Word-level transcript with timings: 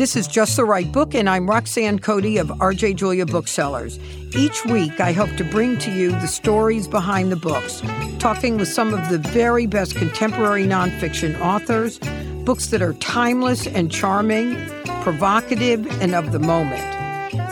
This 0.00 0.16
is 0.16 0.26
Just 0.26 0.56
the 0.56 0.64
Right 0.64 0.90
Book, 0.90 1.14
and 1.14 1.28
I'm 1.28 1.46
Roxanne 1.46 1.98
Cody 1.98 2.38
of 2.38 2.48
RJ 2.48 2.96
Julia 2.96 3.26
Booksellers. 3.26 3.98
Each 4.34 4.64
week, 4.64 4.98
I 4.98 5.12
hope 5.12 5.28
to 5.36 5.44
bring 5.44 5.76
to 5.76 5.90
you 5.90 6.12
the 6.12 6.26
stories 6.26 6.88
behind 6.88 7.30
the 7.30 7.36
books, 7.36 7.82
talking 8.18 8.56
with 8.56 8.68
some 8.68 8.94
of 8.94 9.10
the 9.10 9.18
very 9.18 9.66
best 9.66 9.96
contemporary 9.96 10.64
nonfiction 10.64 11.38
authors, 11.42 11.98
books 12.46 12.68
that 12.68 12.80
are 12.80 12.94
timeless 12.94 13.66
and 13.66 13.92
charming, 13.92 14.56
provocative, 15.02 15.86
and 16.00 16.14
of 16.14 16.32
the 16.32 16.38
moment. 16.38 16.80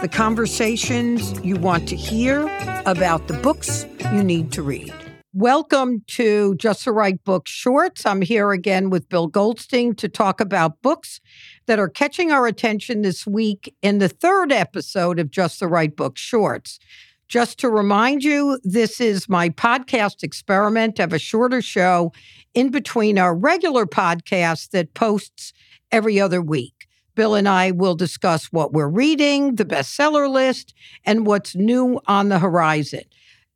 The 0.00 0.08
conversations 0.08 1.38
you 1.44 1.56
want 1.56 1.86
to 1.90 1.96
hear 1.96 2.48
about 2.86 3.28
the 3.28 3.34
books 3.34 3.84
you 4.10 4.24
need 4.24 4.52
to 4.52 4.62
read. 4.62 4.94
Welcome 5.34 6.02
to 6.06 6.54
Just 6.56 6.86
the 6.86 6.92
Right 6.92 7.22
Book 7.22 7.46
Shorts. 7.46 8.06
I'm 8.06 8.22
here 8.22 8.52
again 8.52 8.88
with 8.88 9.10
Bill 9.10 9.26
Goldstein 9.26 9.94
to 9.96 10.08
talk 10.08 10.40
about 10.40 10.80
books 10.80 11.20
that 11.68 11.78
are 11.78 11.88
catching 11.88 12.32
our 12.32 12.46
attention 12.46 13.02
this 13.02 13.26
week 13.26 13.74
in 13.82 13.98
the 13.98 14.08
third 14.08 14.50
episode 14.50 15.20
of 15.20 15.30
Just 15.30 15.60
the 15.60 15.68
Right 15.68 15.94
Book 15.94 16.16
Shorts. 16.16 16.80
Just 17.28 17.58
to 17.58 17.68
remind 17.68 18.24
you, 18.24 18.58
this 18.64 19.02
is 19.02 19.28
my 19.28 19.50
podcast 19.50 20.22
experiment 20.22 20.98
of 20.98 21.12
a 21.12 21.18
shorter 21.18 21.60
show 21.60 22.10
in 22.54 22.70
between 22.70 23.18
our 23.18 23.34
regular 23.34 23.84
podcast 23.84 24.70
that 24.70 24.94
posts 24.94 25.52
every 25.92 26.18
other 26.18 26.40
week. 26.40 26.88
Bill 27.14 27.34
and 27.34 27.46
I 27.46 27.70
will 27.72 27.94
discuss 27.94 28.46
what 28.46 28.72
we're 28.72 28.88
reading, 28.88 29.56
the 29.56 29.66
bestseller 29.66 30.30
list, 30.30 30.72
and 31.04 31.26
what's 31.26 31.54
new 31.54 32.00
on 32.06 32.30
the 32.30 32.38
horizon 32.38 33.02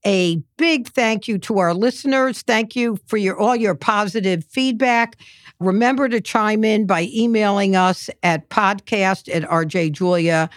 a 0.04 0.42
big 0.56 0.88
thank 0.88 1.28
you 1.28 1.38
to 1.38 1.58
our 1.58 1.74
listeners. 1.74 2.42
Thank 2.42 2.74
you 2.76 2.98
for 3.06 3.16
your 3.16 3.38
all 3.38 3.56
your 3.56 3.74
positive 3.74 4.44
feedback. 4.44 5.16
Remember 5.60 6.08
to 6.08 6.20
chime 6.20 6.64
in 6.64 6.86
by 6.86 7.08
emailing 7.14 7.76
us 7.76 8.10
at 8.22 8.48
podcast 8.48 9.32
at 9.32 9.42
rjjulia.com. 9.48 10.50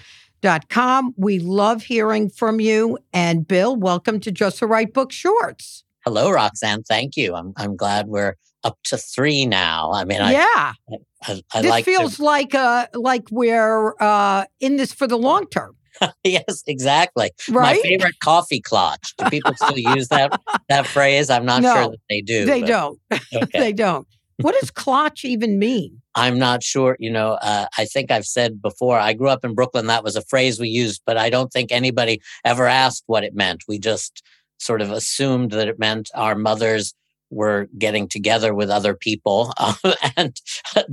We 1.18 1.40
love 1.40 1.84
hearing 1.84 2.30
from 2.30 2.60
you. 2.60 2.98
And 3.14 3.48
Bill, 3.48 3.76
welcome 3.76 4.20
to 4.22 4.32
Just 4.32 4.60
the 4.60 4.68
Right 4.68 4.92
Book 4.92 5.12
Shorts. 5.12 5.84
Hello, 6.04 6.32
Roxanne. 6.32 6.84
Thank 6.84 7.18
you. 7.18 7.36
I'm 7.36 7.54
I'm 7.58 7.76
glad 7.76 8.08
we're 8.08 8.36
up 8.64 8.80
to 8.86 8.98
three 8.98 9.46
now. 9.46 9.92
I 9.94 10.06
mean, 10.06 10.20
yeah, 10.20 10.74
I, 10.90 10.98
I, 11.24 11.42
I 11.54 11.62
this 11.62 11.70
like 11.72 11.86
feels 11.86 12.18
to... 12.18 12.24
like 12.24 12.56
uh 12.56 12.88
like 12.94 13.28
we're 13.32 13.96
uh 14.00 14.46
in 14.60 14.78
this 14.78 14.92
for 14.92 15.08
the 15.08 15.18
long 15.18 15.48
term. 15.48 15.76
yes, 16.24 16.64
exactly. 16.68 17.32
Right? 17.50 17.76
My 17.76 17.82
favorite 17.82 18.20
coffee 18.20 18.62
clutch. 18.62 19.14
Do 19.18 19.30
people 19.30 19.54
still 19.56 19.78
use 19.78 20.08
that 20.10 20.40
that 20.70 20.88
phrase? 20.88 21.30
I'm 21.30 21.46
not 21.46 21.62
No, 21.62 21.74
sure 21.74 21.90
that 21.92 22.00
they 22.10 22.22
do. 22.22 22.46
They 22.46 22.62
but- 22.62 22.68
don't. 22.68 23.00
Okay. 23.36 23.60
they 23.60 23.74
don't. 23.74 24.08
What 24.42 24.56
does 24.60 24.70
clutch 24.70 25.24
even 25.24 25.58
mean? 25.60 26.02
I'm 26.14 26.38
not 26.38 26.62
sure. 26.62 26.98
You 27.00 27.10
know, 27.10 27.38
uh, 27.42 27.68
I 27.78 27.86
think 27.86 28.12
I've 28.12 28.26
said 28.26 28.62
before, 28.62 29.00
I 29.00 29.14
grew 29.14 29.30
up 29.30 29.46
in 29.46 29.56
Brooklyn. 29.56 29.88
That 29.88 30.04
was 30.04 30.18
a 30.18 30.22
phrase 30.24 30.60
we 30.60 30.68
used, 30.68 31.02
but 31.06 31.16
I 31.18 31.30
don't 31.30 31.54
think 31.54 31.72
anybody 31.72 32.22
ever 32.44 32.68
asked 32.68 33.04
what 33.08 33.24
it 33.24 33.34
meant. 33.34 33.64
We 33.68 33.80
just 33.80 34.22
sort 34.60 34.82
of 34.82 34.92
assumed 34.92 35.52
that 35.52 35.70
it 35.70 35.80
meant 35.80 36.10
our 36.16 36.36
mothers 36.36 36.94
were 37.36 37.68
getting 37.78 38.08
together 38.08 38.54
with 38.54 38.70
other 38.70 38.96
people 38.96 39.54
uh, 39.58 39.74
and 40.18 40.40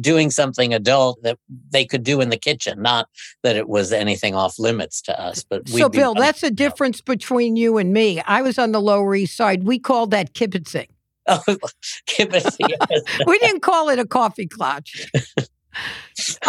doing 0.00 0.30
something 0.30 0.74
adult 0.74 1.22
that 1.22 1.38
they 1.70 1.84
could 1.84 2.02
do 2.02 2.20
in 2.20 2.28
the 2.28 2.36
kitchen, 2.36 2.82
not 2.82 3.08
that 3.42 3.56
it 3.56 3.68
was 3.68 3.92
anything 3.92 4.34
off 4.34 4.58
limits 4.58 5.00
to 5.02 5.18
us. 5.20 5.44
But 5.48 5.68
So, 5.68 5.88
Bill, 5.88 6.14
that's 6.14 6.40
the 6.40 6.50
difference 6.50 7.00
between 7.00 7.56
you 7.56 7.78
and 7.78 7.92
me. 7.92 8.20
I 8.20 8.42
was 8.42 8.58
on 8.58 8.72
the 8.72 8.80
Lower 8.80 9.14
East 9.14 9.36
Side. 9.36 9.64
We 9.64 9.78
called 9.78 10.10
that 10.10 10.34
kibitzing. 10.34 10.88
Oh, 11.28 11.40
give. 12.08 12.32
We 13.28 13.38
didn't 13.38 13.60
call 13.60 13.90
it 13.90 14.00
a 14.00 14.04
coffee 14.04 14.48
clutch. 14.48 15.08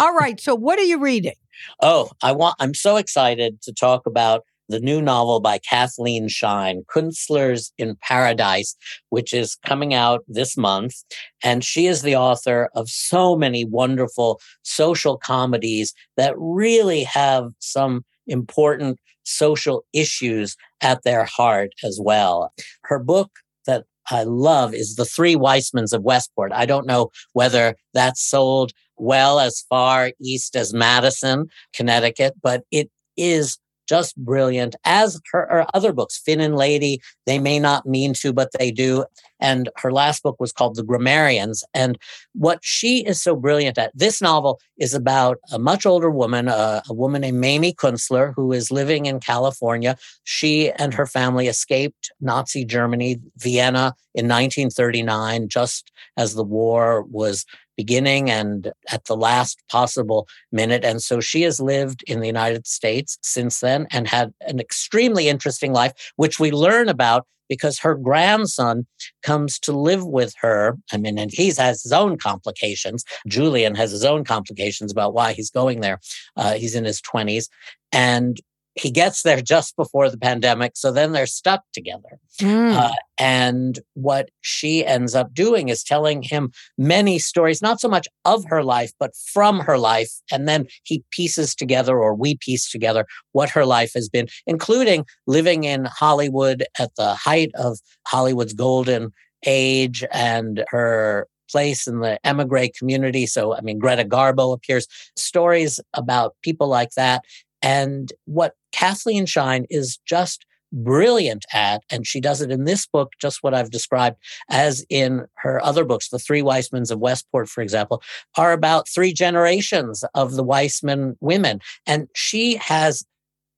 All 0.00 0.12
right. 0.14 0.40
So, 0.40 0.56
what 0.56 0.80
are 0.80 0.84
you 0.84 0.98
reading? 0.98 1.36
Oh, 1.80 2.10
I 2.22 2.32
want 2.32 2.56
I'm 2.58 2.74
so 2.74 2.96
excited 2.96 3.62
to 3.62 3.72
talk 3.72 4.04
about 4.04 4.42
the 4.68 4.80
new 4.80 5.00
novel 5.00 5.40
by 5.40 5.58
Kathleen 5.58 6.28
Schine, 6.28 6.84
Kunstlers 6.94 7.72
in 7.78 7.96
Paradise, 8.00 8.76
which 9.10 9.32
is 9.32 9.56
coming 9.66 9.94
out 9.94 10.24
this 10.28 10.56
month. 10.56 10.94
And 11.42 11.64
she 11.64 11.86
is 11.86 12.02
the 12.02 12.16
author 12.16 12.70
of 12.74 12.88
so 12.88 13.36
many 13.36 13.64
wonderful 13.64 14.40
social 14.62 15.16
comedies 15.16 15.92
that 16.16 16.34
really 16.36 17.04
have 17.04 17.50
some 17.58 18.04
important 18.26 18.98
social 19.24 19.84
issues 19.92 20.56
at 20.80 21.02
their 21.02 21.24
heart 21.24 21.72
as 21.82 21.98
well. 22.02 22.52
Her 22.84 22.98
book 22.98 23.30
that 23.66 23.84
I 24.10 24.24
love 24.24 24.74
is 24.74 24.96
The 24.96 25.04
Three 25.04 25.34
Weissmans 25.34 25.92
of 25.92 26.02
Westport. 26.02 26.52
I 26.52 26.66
don't 26.66 26.86
know 26.86 27.10
whether 27.32 27.74
that's 27.94 28.22
sold 28.22 28.72
well 28.96 29.40
as 29.40 29.64
far 29.68 30.12
east 30.20 30.56
as 30.56 30.74
Madison, 30.74 31.48
Connecticut, 31.74 32.34
but 32.42 32.62
it 32.70 32.90
is 33.16 33.58
just 33.88 34.16
brilliant, 34.16 34.76
as 34.84 35.20
her, 35.32 35.46
her 35.50 35.66
other 35.74 35.92
books, 35.92 36.18
Fin 36.18 36.40
and 36.40 36.56
Lady, 36.56 37.00
they 37.26 37.38
may 37.38 37.58
not 37.58 37.86
mean 37.86 38.14
to, 38.14 38.32
but 38.32 38.50
they 38.58 38.70
do. 38.70 39.04
And 39.40 39.68
her 39.76 39.92
last 39.92 40.22
book 40.22 40.36
was 40.38 40.52
called 40.52 40.76
The 40.76 40.84
Grammarians. 40.84 41.64
And 41.74 41.98
what 42.32 42.60
she 42.62 43.04
is 43.04 43.20
so 43.20 43.36
brilliant 43.36 43.76
at, 43.76 43.92
this 43.94 44.22
novel 44.22 44.60
is 44.78 44.94
about 44.94 45.38
a 45.52 45.58
much 45.58 45.84
older 45.84 46.10
woman, 46.10 46.48
a, 46.48 46.82
a 46.88 46.94
woman 46.94 47.22
named 47.22 47.40
Mamie 47.40 47.74
Kunstler, 47.74 48.32
who 48.34 48.52
is 48.52 48.70
living 48.70 49.06
in 49.06 49.20
California. 49.20 49.96
She 50.24 50.70
and 50.72 50.94
her 50.94 51.06
family 51.06 51.48
escaped 51.48 52.10
Nazi 52.20 52.64
Germany, 52.64 53.20
Vienna 53.36 53.94
in 54.14 54.28
1939, 54.28 55.48
just 55.48 55.90
as 56.16 56.34
the 56.34 56.44
war 56.44 57.02
was 57.02 57.44
beginning 57.76 58.30
and 58.30 58.72
at 58.90 59.04
the 59.04 59.16
last 59.16 59.62
possible 59.70 60.28
minute. 60.52 60.84
And 60.84 61.02
so 61.02 61.20
she 61.20 61.42
has 61.42 61.60
lived 61.60 62.02
in 62.06 62.20
the 62.20 62.26
United 62.26 62.66
States 62.66 63.18
since 63.22 63.60
then 63.60 63.86
and 63.90 64.08
had 64.08 64.32
an 64.42 64.60
extremely 64.60 65.28
interesting 65.28 65.72
life, 65.72 65.92
which 66.16 66.38
we 66.38 66.50
learn 66.50 66.88
about 66.88 67.26
because 67.48 67.78
her 67.78 67.94
grandson 67.94 68.86
comes 69.22 69.58
to 69.60 69.72
live 69.72 70.04
with 70.04 70.34
her. 70.40 70.76
I 70.92 70.96
mean, 70.96 71.18
and 71.18 71.30
he 71.30 71.48
has 71.48 71.82
his 71.82 71.92
own 71.92 72.16
complications. 72.16 73.04
Julian 73.26 73.74
has 73.74 73.90
his 73.90 74.04
own 74.04 74.24
complications 74.24 74.90
about 74.90 75.14
why 75.14 75.32
he's 75.32 75.50
going 75.50 75.80
there. 75.80 76.00
Uh, 76.36 76.54
he's 76.54 76.74
in 76.74 76.84
his 76.84 77.00
20s. 77.02 77.48
And 77.92 78.40
he 78.76 78.90
gets 78.90 79.22
there 79.22 79.40
just 79.40 79.76
before 79.76 80.10
the 80.10 80.18
pandemic. 80.18 80.72
So 80.74 80.90
then 80.90 81.12
they're 81.12 81.26
stuck 81.26 81.62
together. 81.72 82.18
Mm. 82.40 82.74
Uh, 82.74 82.92
and 83.18 83.78
what 83.94 84.30
she 84.40 84.84
ends 84.84 85.14
up 85.14 85.32
doing 85.32 85.68
is 85.68 85.84
telling 85.84 86.22
him 86.22 86.50
many 86.76 87.18
stories, 87.18 87.62
not 87.62 87.80
so 87.80 87.88
much 87.88 88.08
of 88.24 88.44
her 88.46 88.64
life, 88.64 88.92
but 88.98 89.12
from 89.32 89.60
her 89.60 89.78
life. 89.78 90.10
And 90.32 90.48
then 90.48 90.66
he 90.82 91.04
pieces 91.10 91.54
together, 91.54 91.98
or 91.98 92.14
we 92.14 92.36
piece 92.36 92.68
together, 92.68 93.06
what 93.32 93.50
her 93.50 93.64
life 93.64 93.92
has 93.94 94.08
been, 94.08 94.26
including 94.46 95.04
living 95.26 95.64
in 95.64 95.84
Hollywood 95.84 96.64
at 96.78 96.96
the 96.96 97.14
height 97.14 97.52
of 97.54 97.78
Hollywood's 98.06 98.54
golden 98.54 99.12
age 99.46 100.04
and 100.12 100.64
her 100.68 101.28
place 101.50 101.86
in 101.86 102.00
the 102.00 102.18
emigre 102.24 102.68
community. 102.76 103.26
So, 103.26 103.54
I 103.54 103.60
mean, 103.60 103.78
Greta 103.78 104.04
Garbo 104.04 104.52
appears, 104.52 104.88
stories 105.16 105.78
about 105.92 106.34
people 106.42 106.66
like 106.66 106.90
that. 106.96 107.22
And 107.62 108.12
what 108.24 108.54
Kathleen 108.74 109.24
Schine 109.24 109.66
is 109.70 109.98
just 110.04 110.44
brilliant 110.72 111.44
at, 111.52 111.82
and 111.90 112.04
she 112.04 112.20
does 112.20 112.40
it 112.40 112.50
in 112.50 112.64
this 112.64 112.86
book, 112.86 113.12
just 113.20 113.42
what 113.42 113.54
I've 113.54 113.70
described, 113.70 114.16
as 114.50 114.84
in 114.90 115.26
her 115.36 115.64
other 115.64 115.84
books, 115.84 116.08
The 116.08 116.18
Three 116.18 116.42
Weissmans 116.42 116.90
of 116.90 116.98
Westport, 116.98 117.48
for 117.48 117.62
example, 117.62 118.02
are 118.36 118.52
about 118.52 118.88
three 118.88 119.12
generations 119.12 120.04
of 120.14 120.34
the 120.34 120.42
Weissman 120.42 121.16
women. 121.20 121.60
And 121.86 122.08
she 122.16 122.56
has 122.56 123.04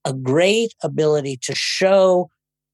a 0.05 0.13
great 0.13 0.75
ability 0.83 1.39
to 1.45 1.55
show 1.55 2.29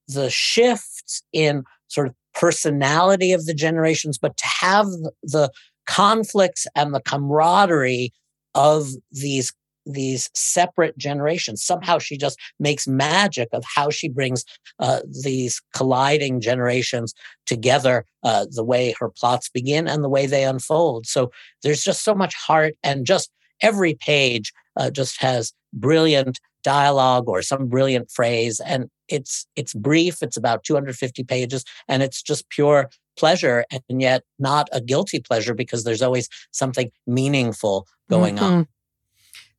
the 0.09 0.29
shifts 0.29 1.23
in 1.33 1.63
sort 1.87 2.09
of 2.09 2.15
personality 2.35 3.33
of 3.33 3.47
the 3.47 3.55
generations, 3.55 4.19
but 4.19 4.37
to 4.37 4.47
have 4.47 4.87
the 5.23 5.53
conflicts 5.87 6.67
and 6.75 6.93
the 6.93 7.01
camaraderie 7.01 8.13
of 8.55 8.89
these 9.13 9.53
these 9.87 10.31
separate 10.35 10.97
generations. 10.97 11.63
Somehow 11.63 11.99
she 11.99 12.17
just 12.17 12.39
makes 12.59 12.87
magic 12.87 13.49
of 13.53 13.65
how 13.75 13.91
she 13.91 14.09
brings 14.09 14.45
uh, 14.79 15.01
these 15.23 15.61
colliding 15.75 16.41
generations 16.41 17.15
together, 17.47 18.05
uh, 18.23 18.47
the 18.51 18.65
way 18.65 18.95
her 18.99 19.11
plots 19.11 19.49
begin 19.49 19.89
and 19.89 20.03
the 20.03 20.09
way 20.09 20.27
they 20.27 20.45
unfold. 20.45 21.07
So 21.07 21.31
there's 21.63 21.83
just 21.83 22.05
so 22.05 22.15
much 22.15 22.35
heart, 22.35 22.75
and 22.83 23.07
just 23.07 23.31
every 23.61 23.95
page 23.95 24.53
uh, 24.77 24.91
just 24.91 25.21
has 25.21 25.53
brilliant 25.73 26.39
dialogue 26.63 27.29
or 27.29 27.43
some 27.43 27.67
brilliant 27.69 28.11
phrase, 28.11 28.61
and 28.61 28.89
it's 29.09 29.47
it's 29.57 29.75
brief. 29.75 30.23
It's 30.23 30.37
about 30.37 30.65
250 30.65 31.25
pages, 31.25 31.65
and 31.89 32.03
it's 32.03 32.23
just 32.23 32.49
pure 32.51 32.89
pleasure, 33.17 33.65
and 33.71 34.01
yet 34.01 34.23
not 34.39 34.69
a 34.73 34.81
guilty 34.81 35.21
pleasure 35.21 35.55
because 35.55 35.85
there's 35.85 36.03
always 36.03 36.29
something 36.53 36.91
meaningful 37.07 37.87
going 38.09 38.39
on. 38.39 38.69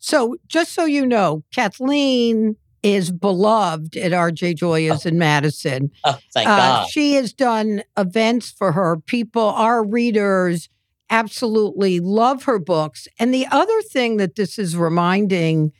So, 0.05 0.35
just 0.50 0.73
so 0.73 0.83
you 0.83 1.05
know, 1.05 1.45
Kathleen 1.55 2.57
is 2.83 3.09
beloved 3.09 3.95
at 3.95 4.11
RJ 4.11 4.57
Julia's 4.57 5.05
in 5.05 5.17
Madison. 5.17 5.91
Oh, 6.03 6.17
thank 6.33 6.50
Uh, 6.50 6.57
God. 6.57 6.89
she 6.89 7.13
has 7.13 7.31
done 7.31 7.83
events 7.97 8.51
for 8.51 8.73
her 8.73 8.97
people, 8.97 9.41
our 9.44 9.81
readers 9.81 10.67
absolutely 11.09 12.01
love 12.01 12.44
her 12.44 12.59
books. 12.59 13.07
And 13.17 13.33
the 13.33 13.47
other 13.50 13.81
thing 13.81 14.17
that 14.17 14.35
this 14.35 14.59
is 14.59 14.75
reminding 14.75 15.71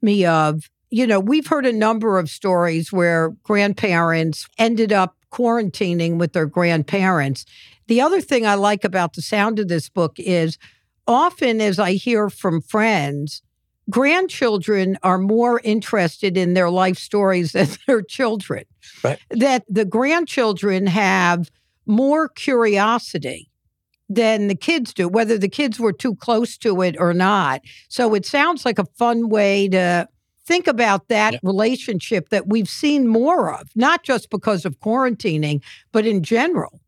me 0.00 0.24
of, 0.24 0.70
you 0.90 1.04
know, 1.04 1.18
we've 1.18 1.48
heard 1.48 1.66
a 1.66 1.72
number 1.72 2.16
of 2.20 2.30
stories 2.30 2.92
where 2.92 3.30
grandparents 3.42 4.46
ended 4.56 4.92
up 4.92 5.16
quarantining 5.32 6.16
with 6.18 6.32
their 6.32 6.46
grandparents. 6.46 7.44
The 7.88 8.00
other 8.00 8.20
thing 8.20 8.46
I 8.46 8.54
like 8.54 8.84
about 8.84 9.14
the 9.14 9.22
sound 9.22 9.58
of 9.58 9.66
this 9.66 9.88
book 9.88 10.12
is 10.18 10.58
often, 11.08 11.60
as 11.60 11.80
I 11.80 11.94
hear 11.94 12.30
from 12.30 12.60
friends, 12.60 13.42
grandchildren 13.90 14.98
are 15.02 15.18
more 15.18 15.60
interested 15.64 16.36
in 16.36 16.54
their 16.54 16.70
life 16.70 16.98
stories 16.98 17.52
than 17.52 17.68
their 17.86 18.02
children. 18.02 18.64
Right. 19.02 19.18
That 19.30 19.64
the 19.68 19.84
grandchildren 19.84 20.86
have 20.86 21.50
more 21.86 22.28
curiosity 22.28 23.50
than 24.08 24.48
the 24.48 24.54
kids 24.54 24.92
do, 24.92 25.08
whether 25.08 25.38
the 25.38 25.48
kids 25.48 25.80
were 25.80 25.92
too 25.92 26.14
close 26.16 26.56
to 26.58 26.82
it 26.82 26.96
or 26.98 27.14
not. 27.14 27.62
So 27.88 28.14
it 28.14 28.26
sounds 28.26 28.64
like 28.64 28.78
a 28.78 28.84
fun 28.96 29.28
way 29.28 29.68
to 29.68 30.08
think 30.46 30.66
about 30.66 31.08
that 31.08 31.40
relationship 31.42 32.28
that 32.28 32.46
we've 32.46 32.68
seen 32.68 33.08
more 33.08 33.52
of, 33.52 33.70
not 33.74 34.02
just 34.02 34.28
because 34.28 34.64
of 34.64 34.78
quarantining, 34.80 35.62
but 35.90 36.06
in 36.06 36.22
general. 36.22 36.80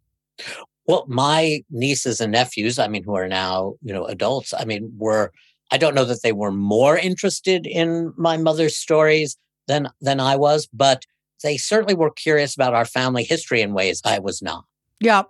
Well, 0.86 1.04
my 1.08 1.62
nieces 1.70 2.20
and 2.20 2.32
nephews, 2.32 2.78
I 2.78 2.86
mean, 2.86 3.02
who 3.02 3.16
are 3.16 3.28
now, 3.28 3.74
you 3.82 3.92
know, 3.92 4.04
adults, 4.04 4.52
I 4.52 4.64
mean, 4.64 4.92
were 4.98 5.32
I 5.70 5.78
don't 5.78 5.94
know 5.94 6.04
that 6.04 6.22
they 6.22 6.32
were 6.32 6.52
more 6.52 6.96
interested 6.96 7.66
in 7.66 8.12
my 8.16 8.36
mother's 8.36 8.76
stories 8.76 9.36
than 9.66 9.88
than 10.00 10.20
I 10.20 10.36
was, 10.36 10.68
but 10.72 11.04
they 11.42 11.56
certainly 11.56 11.94
were 11.94 12.10
curious 12.10 12.54
about 12.54 12.74
our 12.74 12.84
family 12.84 13.24
history 13.24 13.60
in 13.60 13.74
ways 13.74 14.00
I 14.04 14.18
was 14.18 14.42
not. 14.42 14.64
Yeah. 15.00 15.22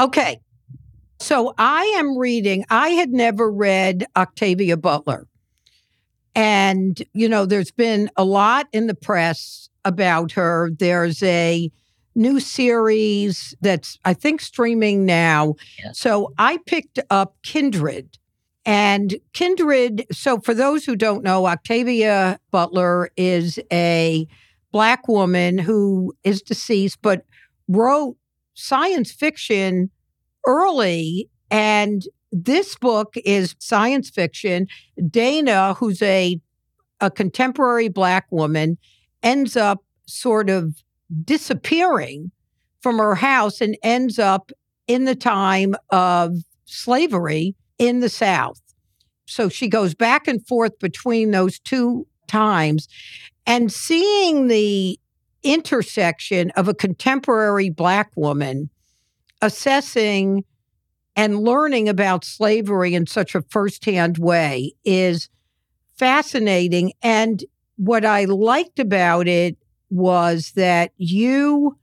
Okay. 0.00 0.40
So 1.20 1.52
I 1.58 1.84
am 1.98 2.16
reading, 2.16 2.64
I 2.70 2.90
had 2.90 3.10
never 3.10 3.50
read 3.50 4.06
Octavia 4.16 4.76
Butler. 4.76 5.26
And, 6.34 7.02
you 7.12 7.28
know, 7.28 7.44
there's 7.46 7.72
been 7.72 8.08
a 8.16 8.24
lot 8.24 8.68
in 8.72 8.86
the 8.86 8.94
press 8.94 9.68
about 9.84 10.32
her. 10.32 10.70
There's 10.78 11.20
a 11.24 11.70
new 12.14 12.38
series 12.38 13.54
that's, 13.60 13.98
I 14.04 14.14
think, 14.14 14.40
streaming 14.40 15.04
now. 15.04 15.56
Yes. 15.82 15.98
So 15.98 16.32
I 16.38 16.58
picked 16.66 17.00
up 17.10 17.34
Kindred. 17.42 18.18
And 18.68 19.16
Kindred, 19.32 20.04
so 20.12 20.40
for 20.40 20.52
those 20.52 20.84
who 20.84 20.94
don't 20.94 21.24
know, 21.24 21.46
Octavia 21.46 22.38
Butler 22.50 23.08
is 23.16 23.58
a 23.72 24.28
Black 24.72 25.08
woman 25.08 25.56
who 25.56 26.12
is 26.22 26.42
deceased, 26.42 26.98
but 27.00 27.24
wrote 27.66 28.18
science 28.52 29.10
fiction 29.10 29.88
early. 30.46 31.30
And 31.50 32.02
this 32.30 32.76
book 32.76 33.14
is 33.24 33.56
science 33.58 34.10
fiction. 34.10 34.66
Dana, 35.08 35.72
who's 35.72 36.02
a, 36.02 36.38
a 37.00 37.10
contemporary 37.10 37.88
Black 37.88 38.26
woman, 38.30 38.76
ends 39.22 39.56
up 39.56 39.82
sort 40.06 40.50
of 40.50 40.74
disappearing 41.24 42.32
from 42.82 42.98
her 42.98 43.14
house 43.14 43.62
and 43.62 43.78
ends 43.82 44.18
up 44.18 44.52
in 44.86 45.06
the 45.06 45.16
time 45.16 45.74
of 45.88 46.34
slavery 46.66 47.56
in 47.78 48.00
the 48.00 48.08
South. 48.08 48.60
So 49.26 49.48
she 49.48 49.68
goes 49.68 49.94
back 49.94 50.26
and 50.26 50.46
forth 50.46 50.78
between 50.78 51.30
those 51.30 51.58
two 51.58 52.06
times 52.26 52.88
and 53.46 53.72
seeing 53.72 54.48
the 54.48 54.98
intersection 55.42 56.50
of 56.52 56.68
a 56.68 56.74
contemporary 56.74 57.70
Black 57.70 58.10
woman 58.16 58.70
assessing 59.40 60.44
and 61.14 61.40
learning 61.40 61.88
about 61.88 62.24
slavery 62.24 62.94
in 62.94 63.06
such 63.06 63.34
a 63.34 63.42
firsthand 63.42 64.18
way 64.18 64.72
is 64.84 65.28
fascinating. 65.96 66.92
And 67.02 67.44
what 67.76 68.04
I 68.04 68.24
liked 68.24 68.78
about 68.78 69.28
it 69.28 69.56
was 69.90 70.52
that 70.52 70.92
you 70.96 71.76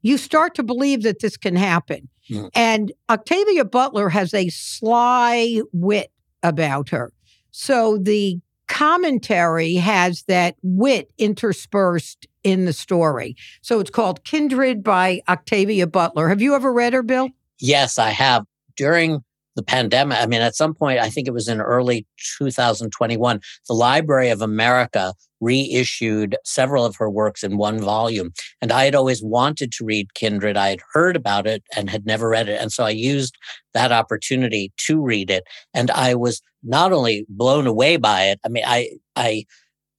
you 0.00 0.16
start 0.16 0.54
to 0.54 0.62
believe 0.62 1.02
that 1.02 1.20
this 1.20 1.36
can 1.36 1.56
happen. 1.56 2.08
Mm. 2.30 2.50
And 2.54 2.92
Octavia 3.10 3.64
Butler 3.64 4.08
has 4.08 4.34
a 4.34 4.48
sly 4.48 5.60
wit 5.72 6.10
about 6.42 6.90
her. 6.90 7.12
So 7.50 7.98
the 7.98 8.40
commentary 8.68 9.74
has 9.74 10.22
that 10.24 10.56
wit 10.62 11.10
interspersed 11.18 12.26
in 12.44 12.66
the 12.66 12.72
story. 12.72 13.34
So 13.62 13.80
it's 13.80 13.90
called 13.90 14.24
Kindred 14.24 14.82
by 14.82 15.22
Octavia 15.28 15.86
Butler. 15.86 16.28
Have 16.28 16.42
you 16.42 16.54
ever 16.54 16.72
read 16.72 16.92
her, 16.92 17.02
Bill? 17.02 17.30
Yes, 17.58 17.98
I 17.98 18.10
have. 18.10 18.44
During 18.76 19.24
the 19.58 19.64
pandemic, 19.64 20.18
I 20.18 20.26
mean, 20.26 20.40
at 20.40 20.54
some 20.54 20.72
point, 20.72 21.00
I 21.00 21.10
think 21.10 21.26
it 21.26 21.34
was 21.34 21.48
in 21.48 21.60
early 21.60 22.06
2021, 22.38 23.40
the 23.66 23.74
Library 23.74 24.28
of 24.28 24.40
America 24.40 25.14
reissued 25.40 26.36
several 26.44 26.84
of 26.84 26.94
her 26.94 27.10
works 27.10 27.42
in 27.42 27.56
one 27.56 27.80
volume. 27.80 28.30
And 28.62 28.70
I 28.70 28.84
had 28.84 28.94
always 28.94 29.20
wanted 29.20 29.72
to 29.72 29.84
read 29.84 30.14
Kindred. 30.14 30.56
I 30.56 30.68
had 30.68 30.78
heard 30.92 31.16
about 31.16 31.48
it 31.48 31.64
and 31.74 31.90
had 31.90 32.06
never 32.06 32.28
read 32.28 32.48
it. 32.48 32.60
And 32.60 32.70
so 32.70 32.84
I 32.84 32.90
used 32.90 33.36
that 33.74 33.90
opportunity 33.90 34.72
to 34.86 35.02
read 35.02 35.28
it. 35.28 35.42
And 35.74 35.90
I 35.90 36.14
was 36.14 36.40
not 36.62 36.92
only 36.92 37.26
blown 37.28 37.66
away 37.66 37.96
by 37.96 38.26
it, 38.26 38.38
I 38.44 38.48
mean, 38.48 38.62
I, 38.64 38.90
I, 39.16 39.44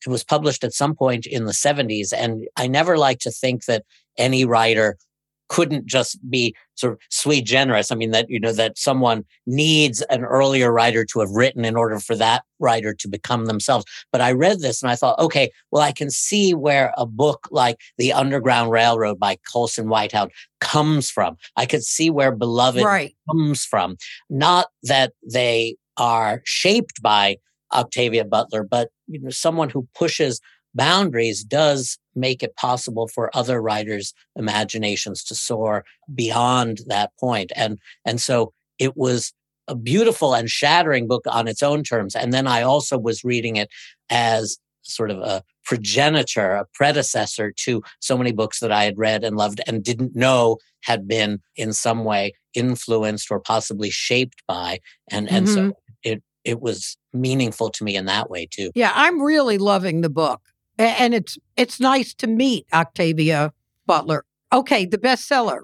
it 0.05 0.09
was 0.09 0.23
published 0.23 0.63
at 0.63 0.71
some 0.71 0.95
point 0.95 1.25
in 1.25 1.43
the 1.43 1.51
70s. 1.51 2.13
And 2.15 2.47
I 2.55 2.67
never 2.67 2.97
like 2.97 3.19
to 3.19 3.31
think 3.31 3.65
that 3.65 3.83
any 4.17 4.45
writer 4.45 4.97
couldn't 5.49 5.85
just 5.85 6.17
be 6.29 6.55
sort 6.75 6.93
of 6.93 6.99
sui 7.09 7.41
generis. 7.41 7.91
I 7.91 7.95
mean, 7.95 8.11
that, 8.11 8.29
you 8.29 8.39
know, 8.39 8.53
that 8.53 8.77
someone 8.77 9.25
needs 9.45 10.01
an 10.03 10.23
earlier 10.23 10.71
writer 10.71 11.03
to 11.05 11.19
have 11.19 11.31
written 11.31 11.65
in 11.65 11.75
order 11.75 11.99
for 11.99 12.15
that 12.15 12.43
writer 12.59 12.93
to 12.93 13.07
become 13.07 13.45
themselves. 13.45 13.85
But 14.11 14.21
I 14.21 14.31
read 14.31 14.61
this 14.61 14.81
and 14.81 14.91
I 14.91 14.95
thought, 14.95 15.19
okay, 15.19 15.51
well, 15.71 15.83
I 15.83 15.91
can 15.91 16.09
see 16.09 16.53
where 16.53 16.93
a 16.97 17.05
book 17.05 17.47
like 17.51 17.77
The 17.97 18.13
Underground 18.13 18.71
Railroad 18.71 19.19
by 19.19 19.37
Colson 19.51 19.89
Whitehouse 19.89 20.29
comes 20.61 21.09
from. 21.09 21.35
I 21.55 21.65
could 21.65 21.83
see 21.83 22.09
where 22.09 22.31
Beloved 22.31 22.83
right. 22.83 23.15
comes 23.29 23.65
from. 23.65 23.97
Not 24.29 24.67
that 24.83 25.13
they 25.29 25.75
are 25.97 26.41
shaped 26.45 27.01
by 27.01 27.37
Octavia 27.73 28.25
Butler, 28.25 28.63
but 28.63 28.89
you 29.07 29.19
know, 29.19 29.29
someone 29.29 29.69
who 29.69 29.87
pushes 29.95 30.39
boundaries 30.73 31.43
does 31.43 31.97
make 32.15 32.43
it 32.43 32.55
possible 32.55 33.07
for 33.07 33.35
other 33.35 33.61
writers' 33.61 34.13
imaginations 34.35 35.23
to 35.25 35.35
soar 35.35 35.85
beyond 36.13 36.81
that 36.87 37.11
point. 37.19 37.51
And, 37.55 37.79
and 38.05 38.21
so 38.21 38.53
it 38.77 38.95
was 38.97 39.33
a 39.67 39.75
beautiful 39.75 40.33
and 40.33 40.49
shattering 40.49 41.07
book 41.07 41.23
on 41.27 41.47
its 41.47 41.63
own 41.63 41.83
terms. 41.83 42.15
And 42.15 42.33
then 42.33 42.47
I 42.47 42.63
also 42.63 42.97
was 42.97 43.23
reading 43.23 43.55
it 43.55 43.69
as 44.09 44.57
sort 44.81 45.11
of 45.11 45.19
a 45.19 45.43
progenitor, 45.63 46.51
a 46.51 46.65
predecessor 46.73 47.53
to 47.55 47.83
so 47.99 48.17
many 48.17 48.31
books 48.31 48.59
that 48.59 48.71
I 48.71 48.85
had 48.85 48.97
read 48.97 49.23
and 49.23 49.37
loved 49.37 49.61
and 49.67 49.83
didn't 49.83 50.15
know 50.15 50.57
had 50.81 51.07
been 51.07 51.41
in 51.55 51.73
some 51.73 52.03
way 52.03 52.33
influenced 52.55 53.29
or 53.29 53.39
possibly 53.39 53.91
shaped 53.91 54.41
by. 54.47 54.79
And, 55.11 55.27
mm-hmm. 55.27 55.35
and 55.35 55.49
so 55.49 55.59
mm-hmm. 55.59 55.69
it, 56.01 56.23
it 56.43 56.59
was 56.59 56.97
meaningful 57.13 57.69
to 57.69 57.83
me 57.83 57.95
in 57.95 58.05
that 58.05 58.29
way 58.31 58.47
too. 58.49 58.71
Yeah, 58.73 58.91
I'm 58.95 59.21
really 59.21 59.59
loving 59.59 60.01
the 60.01 60.09
book 60.09 60.41
and 60.79 61.13
it's 61.13 61.37
it's 61.57 61.79
nice 61.79 62.13
to 62.15 62.27
meet 62.27 62.65
Octavia 62.73 63.53
Butler. 63.85 64.25
Okay, 64.51 64.85
the 64.85 64.97
bestseller. 64.97 65.61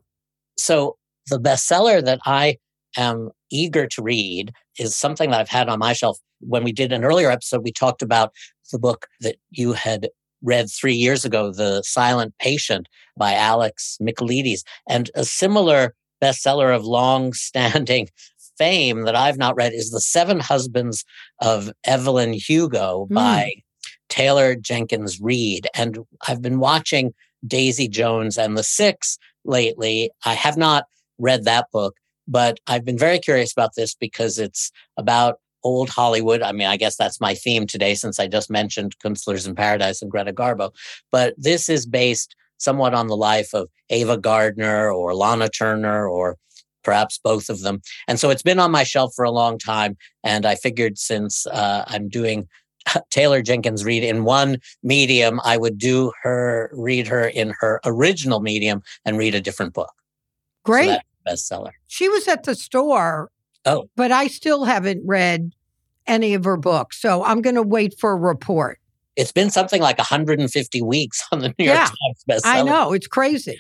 So 0.57 0.97
the 1.27 1.39
bestseller 1.39 2.03
that 2.03 2.19
I 2.25 2.57
am 2.97 3.31
eager 3.49 3.87
to 3.87 4.01
read 4.01 4.51
is 4.77 4.95
something 4.95 5.31
that 5.31 5.39
I've 5.39 5.49
had 5.49 5.69
on 5.69 5.79
my 5.79 5.93
shelf. 5.93 6.19
When 6.41 6.63
we 6.63 6.71
did 6.71 6.91
an 6.91 7.03
earlier 7.03 7.31
episode, 7.31 7.63
we 7.63 7.71
talked 7.71 8.01
about 8.01 8.31
the 8.71 8.79
book 8.79 9.07
that 9.21 9.37
you 9.51 9.73
had 9.73 10.09
read 10.41 10.69
three 10.69 10.93
years 10.93 11.25
ago, 11.25 11.51
The 11.51 11.81
Silent 11.83 12.35
Patient 12.39 12.87
by 13.17 13.33
Alex 13.33 13.97
Michaelides, 14.01 14.63
and 14.87 15.09
a 15.15 15.25
similar 15.25 15.95
bestseller 16.21 16.75
of 16.75 16.85
long 16.85 17.33
standing 17.33 18.09
fame 18.57 19.03
that 19.03 19.15
I've 19.15 19.37
not 19.37 19.55
read 19.55 19.73
is 19.73 19.91
The 19.91 20.01
Seven 20.01 20.39
Husbands 20.39 21.03
of 21.41 21.71
Evelyn 21.85 22.33
Hugo 22.33 23.07
mm. 23.09 23.15
Taylor 24.09 24.55
Jenkins 24.55 25.19
Reid. 25.19 25.67
And 25.75 25.99
I've 26.27 26.41
been 26.41 26.59
watching 26.59 27.13
Daisy 27.45 27.87
Jones 27.87 28.37
and 28.37 28.57
the 28.57 28.63
Six 28.63 29.17
lately. 29.43 30.11
I 30.25 30.33
have 30.33 30.57
not 30.57 30.85
read 31.17 31.45
that 31.45 31.67
book, 31.71 31.95
but 32.27 32.59
I've 32.67 32.85
been 32.85 32.97
very 32.97 33.19
curious 33.19 33.51
about 33.51 33.75
this 33.75 33.95
because 33.95 34.39
it's 34.39 34.71
about 34.97 35.39
old 35.63 35.89
Hollywood. 35.89 36.41
I 36.41 36.51
mean, 36.51 36.67
I 36.67 36.77
guess 36.77 36.95
that's 36.95 37.19
my 37.19 37.33
theme 37.33 37.65
today 37.65 37.95
since 37.95 38.19
I 38.19 38.27
just 38.27 38.49
mentioned 38.49 38.97
Kunstler's 38.99 39.47
in 39.47 39.55
Paradise 39.55 40.01
and 40.01 40.11
Greta 40.11 40.31
Garbo. 40.31 40.71
But 41.11 41.33
this 41.37 41.69
is 41.69 41.85
based 41.85 42.35
somewhat 42.57 42.93
on 42.93 43.07
the 43.07 43.17
life 43.17 43.53
of 43.53 43.67
Ava 43.89 44.17
Gardner 44.17 44.91
or 44.91 45.13
Lana 45.13 45.49
Turner 45.49 46.07
or 46.07 46.37
perhaps 46.83 47.19
both 47.21 47.49
of 47.49 47.61
them. 47.61 47.81
And 48.07 48.19
so 48.19 48.29
it's 48.29 48.43
been 48.43 48.59
on 48.59 48.71
my 48.71 48.83
shelf 48.83 49.13
for 49.15 49.25
a 49.25 49.31
long 49.31 49.57
time. 49.57 49.97
And 50.23 50.45
I 50.45 50.55
figured 50.55 50.97
since 50.97 51.47
uh, 51.47 51.83
I'm 51.87 52.07
doing 52.07 52.47
Taylor 53.09 53.41
Jenkins 53.41 53.83
Reid 53.83 54.03
in 54.03 54.23
one 54.23 54.57
medium, 54.83 55.39
I 55.43 55.57
would 55.57 55.77
do 55.77 56.11
her, 56.23 56.69
read 56.73 57.07
her 57.07 57.27
in 57.27 57.53
her 57.59 57.79
original 57.85 58.39
medium 58.39 58.81
and 59.05 59.17
read 59.17 59.35
a 59.35 59.41
different 59.41 59.73
book. 59.73 59.93
Great. 60.63 60.89
So 60.89 60.97
bestseller. 61.27 61.71
She 61.87 62.07
was 62.09 62.27
at 62.27 62.43
the 62.43 62.55
store 62.55 63.29
Oh. 63.65 63.89
But 63.95 64.11
I 64.11 64.27
still 64.27 64.63
haven't 64.63 65.01
read 65.05 65.51
any 66.07 66.33
of 66.33 66.43
her 66.43 66.57
books. 66.57 67.01
So 67.01 67.23
I'm 67.23 67.41
going 67.41 67.55
to 67.55 67.63
wait 67.63 67.95
for 67.99 68.11
a 68.11 68.15
report. 68.15 68.79
It's 69.15 69.31
been 69.31 69.49
something 69.49 69.81
like 69.81 69.97
150 69.97 70.81
weeks 70.81 71.23
on 71.31 71.39
the 71.39 71.53
New 71.57 71.65
York 71.65 71.77
Yeah, 71.77 71.85
Times 71.85 72.25
bestseller. 72.29 72.59
I 72.59 72.61
know, 72.63 72.93
it's 72.93 73.07
crazy. 73.07 73.57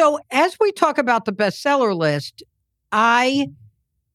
So, 0.00 0.18
as 0.30 0.56
we 0.58 0.72
talk 0.72 0.96
about 0.96 1.26
the 1.26 1.32
bestseller 1.32 1.94
list, 1.94 2.42
I 2.90 3.48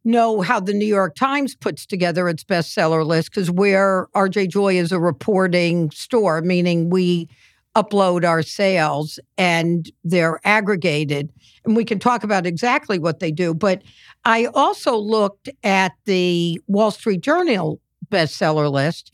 know 0.03 0.41
how 0.41 0.59
the 0.59 0.73
New 0.73 0.87
York 0.87 1.13
Times 1.13 1.55
puts 1.55 1.85
together 1.85 2.27
its 2.27 2.43
bestseller 2.43 3.05
list 3.05 3.29
because 3.29 3.51
where 3.51 4.07
RJ 4.15 4.49
Julia 4.49 4.81
is 4.81 4.91
a 4.91 4.99
reporting 4.99 5.91
store, 5.91 6.41
meaning 6.41 6.89
we 6.89 7.29
upload 7.75 8.25
our 8.25 8.41
sales 8.41 9.19
and 9.37 9.91
they're 10.03 10.39
aggregated. 10.43 11.31
And 11.65 11.75
we 11.75 11.85
can 11.85 11.99
talk 11.99 12.23
about 12.23 12.47
exactly 12.47 12.97
what 12.97 13.19
they 13.19 13.31
do. 13.31 13.53
But 13.53 13.83
I 14.23 14.47
also 14.55 14.97
looked 14.97 15.49
at 15.63 15.91
the 16.05 16.59
Wall 16.65 16.89
Street 16.89 17.21
Journal 17.21 17.79
bestseller 18.09 18.71
list. 18.71 19.13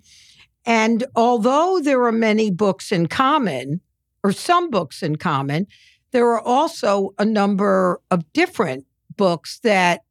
And 0.65 1.03
although 1.17 1.81
there 1.83 2.01
are 2.05 2.13
many 2.13 2.49
books 2.49 2.93
in 2.93 3.07
common, 3.07 3.81
or 4.23 4.31
some 4.31 4.69
books 4.69 5.03
in 5.03 5.17
common, 5.17 5.67
there 6.11 6.27
are 6.31 6.41
also 6.41 7.13
a 7.17 7.25
number 7.25 8.01
of 8.09 8.31
different 8.33 8.85
books 9.15 9.59
that 9.59 10.01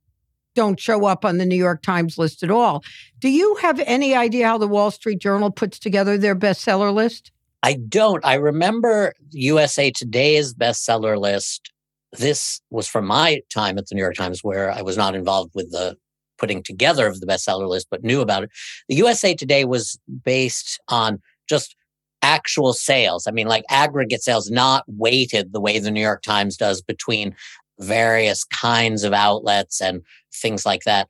don't 0.54 0.80
show 0.80 1.04
up 1.04 1.24
on 1.24 1.38
the 1.38 1.46
New 1.46 1.56
York 1.56 1.82
Times 1.82 2.18
list 2.18 2.42
at 2.42 2.50
all. 2.50 2.82
Do 3.18 3.28
you 3.28 3.56
have 3.56 3.80
any 3.86 4.14
idea 4.14 4.46
how 4.46 4.58
the 4.58 4.68
Wall 4.68 4.90
Street 4.90 5.20
Journal 5.20 5.50
puts 5.50 5.78
together 5.78 6.18
their 6.18 6.34
bestseller 6.34 6.92
list? 6.92 7.30
I 7.62 7.74
don't. 7.74 8.24
I 8.24 8.34
remember 8.34 9.14
USA 9.30 9.90
Today's 9.90 10.54
bestseller 10.54 11.18
list. 11.18 11.72
This 12.12 12.60
was 12.70 12.88
from 12.88 13.06
my 13.06 13.40
time 13.50 13.78
at 13.78 13.86
the 13.86 13.94
New 13.94 14.00
York 14.00 14.16
Times, 14.16 14.42
where 14.42 14.72
I 14.72 14.82
was 14.82 14.96
not 14.96 15.14
involved 15.14 15.52
with 15.54 15.70
the 15.70 15.96
putting 16.38 16.62
together 16.62 17.06
of 17.06 17.20
the 17.20 17.26
bestseller 17.26 17.68
list, 17.68 17.88
but 17.90 18.02
knew 18.02 18.20
about 18.20 18.44
it. 18.44 18.50
The 18.88 18.96
USA 18.96 19.34
Today 19.34 19.64
was 19.64 19.98
based 20.24 20.80
on 20.88 21.20
just 21.48 21.76
actual 22.22 22.72
sales. 22.72 23.26
I 23.26 23.30
mean, 23.30 23.46
like 23.46 23.64
aggregate 23.70 24.22
sales, 24.22 24.50
not 24.50 24.84
weighted 24.86 25.52
the 25.52 25.60
way 25.60 25.78
the 25.78 25.90
New 25.90 26.00
York 26.00 26.22
Times 26.22 26.56
does 26.56 26.82
between 26.82 27.34
various 27.78 28.44
kinds 28.44 29.04
of 29.04 29.12
outlets 29.12 29.80
and 29.80 30.02
things 30.34 30.66
like 30.66 30.82
that. 30.84 31.08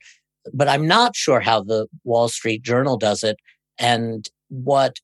But 0.53 0.67
I'm 0.67 0.87
not 0.87 1.15
sure 1.15 1.39
how 1.39 1.61
the 1.61 1.87
Wall 2.03 2.27
Street 2.27 2.63
Journal 2.63 2.97
does 2.97 3.23
it. 3.23 3.37
And 3.77 4.27
what 4.49 4.99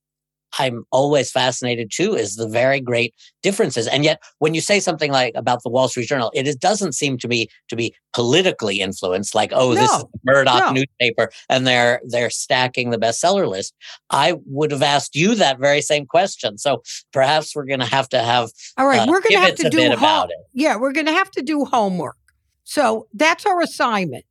I'm 0.60 0.84
always 0.92 1.32
fascinated 1.32 1.92
too 1.94 2.16
is 2.16 2.36
the 2.36 2.48
very 2.48 2.80
great 2.80 3.14
differences. 3.42 3.88
And 3.88 4.04
yet, 4.04 4.22
when 4.40 4.54
you 4.54 4.62
say 4.62 4.80
something 4.80 5.12
like 5.12 5.34
about 5.36 5.64
the 5.64 5.70
Wall 5.70 5.88
Street 5.88 6.08
Journal, 6.08 6.32
it 6.34 6.48
is, 6.48 6.56
doesn't 6.56 6.94
seem 6.94 7.18
to 7.20 7.28
me 7.28 7.48
to 7.70 7.76
be 7.76 7.94
politically 8.14 8.80
influenced. 8.80 9.36
Like, 9.36 9.52
oh, 9.54 9.76
this 9.76 9.90
is 9.92 9.98
No, 10.00 10.10
the 10.14 10.20
Murdoch 10.24 10.66
no. 10.66 10.72
newspaper, 10.72 11.30
and 11.50 11.68
they're 11.68 12.02
they're 12.08 12.30
stacking 12.30 12.90
the 12.90 12.98
bestseller 12.98 13.48
list. 13.48 13.74
I 14.10 14.36
would 14.46 14.72
have 14.72 14.84
asked 14.84 15.16
you 15.16 15.36
that 15.36 15.60
very 15.60 15.82
same 15.82 16.06
question. 16.06 16.58
So 16.58 16.82
perhaps 17.12 17.56
we're 17.56 17.66
going 17.66 17.80
to 17.80 17.86
have 17.86 18.10
to 18.10 18.20
have 18.20 18.50
All 18.78 18.88
right, 18.88 19.02
uh, 19.02 19.06
we're 19.08 19.22
going 19.22 19.34
to 19.34 19.40
have 19.42 19.56
to 19.56 19.70
do 19.70 19.80
home- 19.82 19.92
about 19.92 20.30
it. 20.30 20.38
Yeah, 20.54 20.78
we're 20.78 20.94
going 20.94 21.08
to 21.08 21.14
have 21.14 21.32
to 21.32 21.42
do 21.42 21.66
homework. 21.66 22.16
So 22.64 23.08
that's 23.14 23.46
our 23.46 23.62
assignment. 23.62 24.26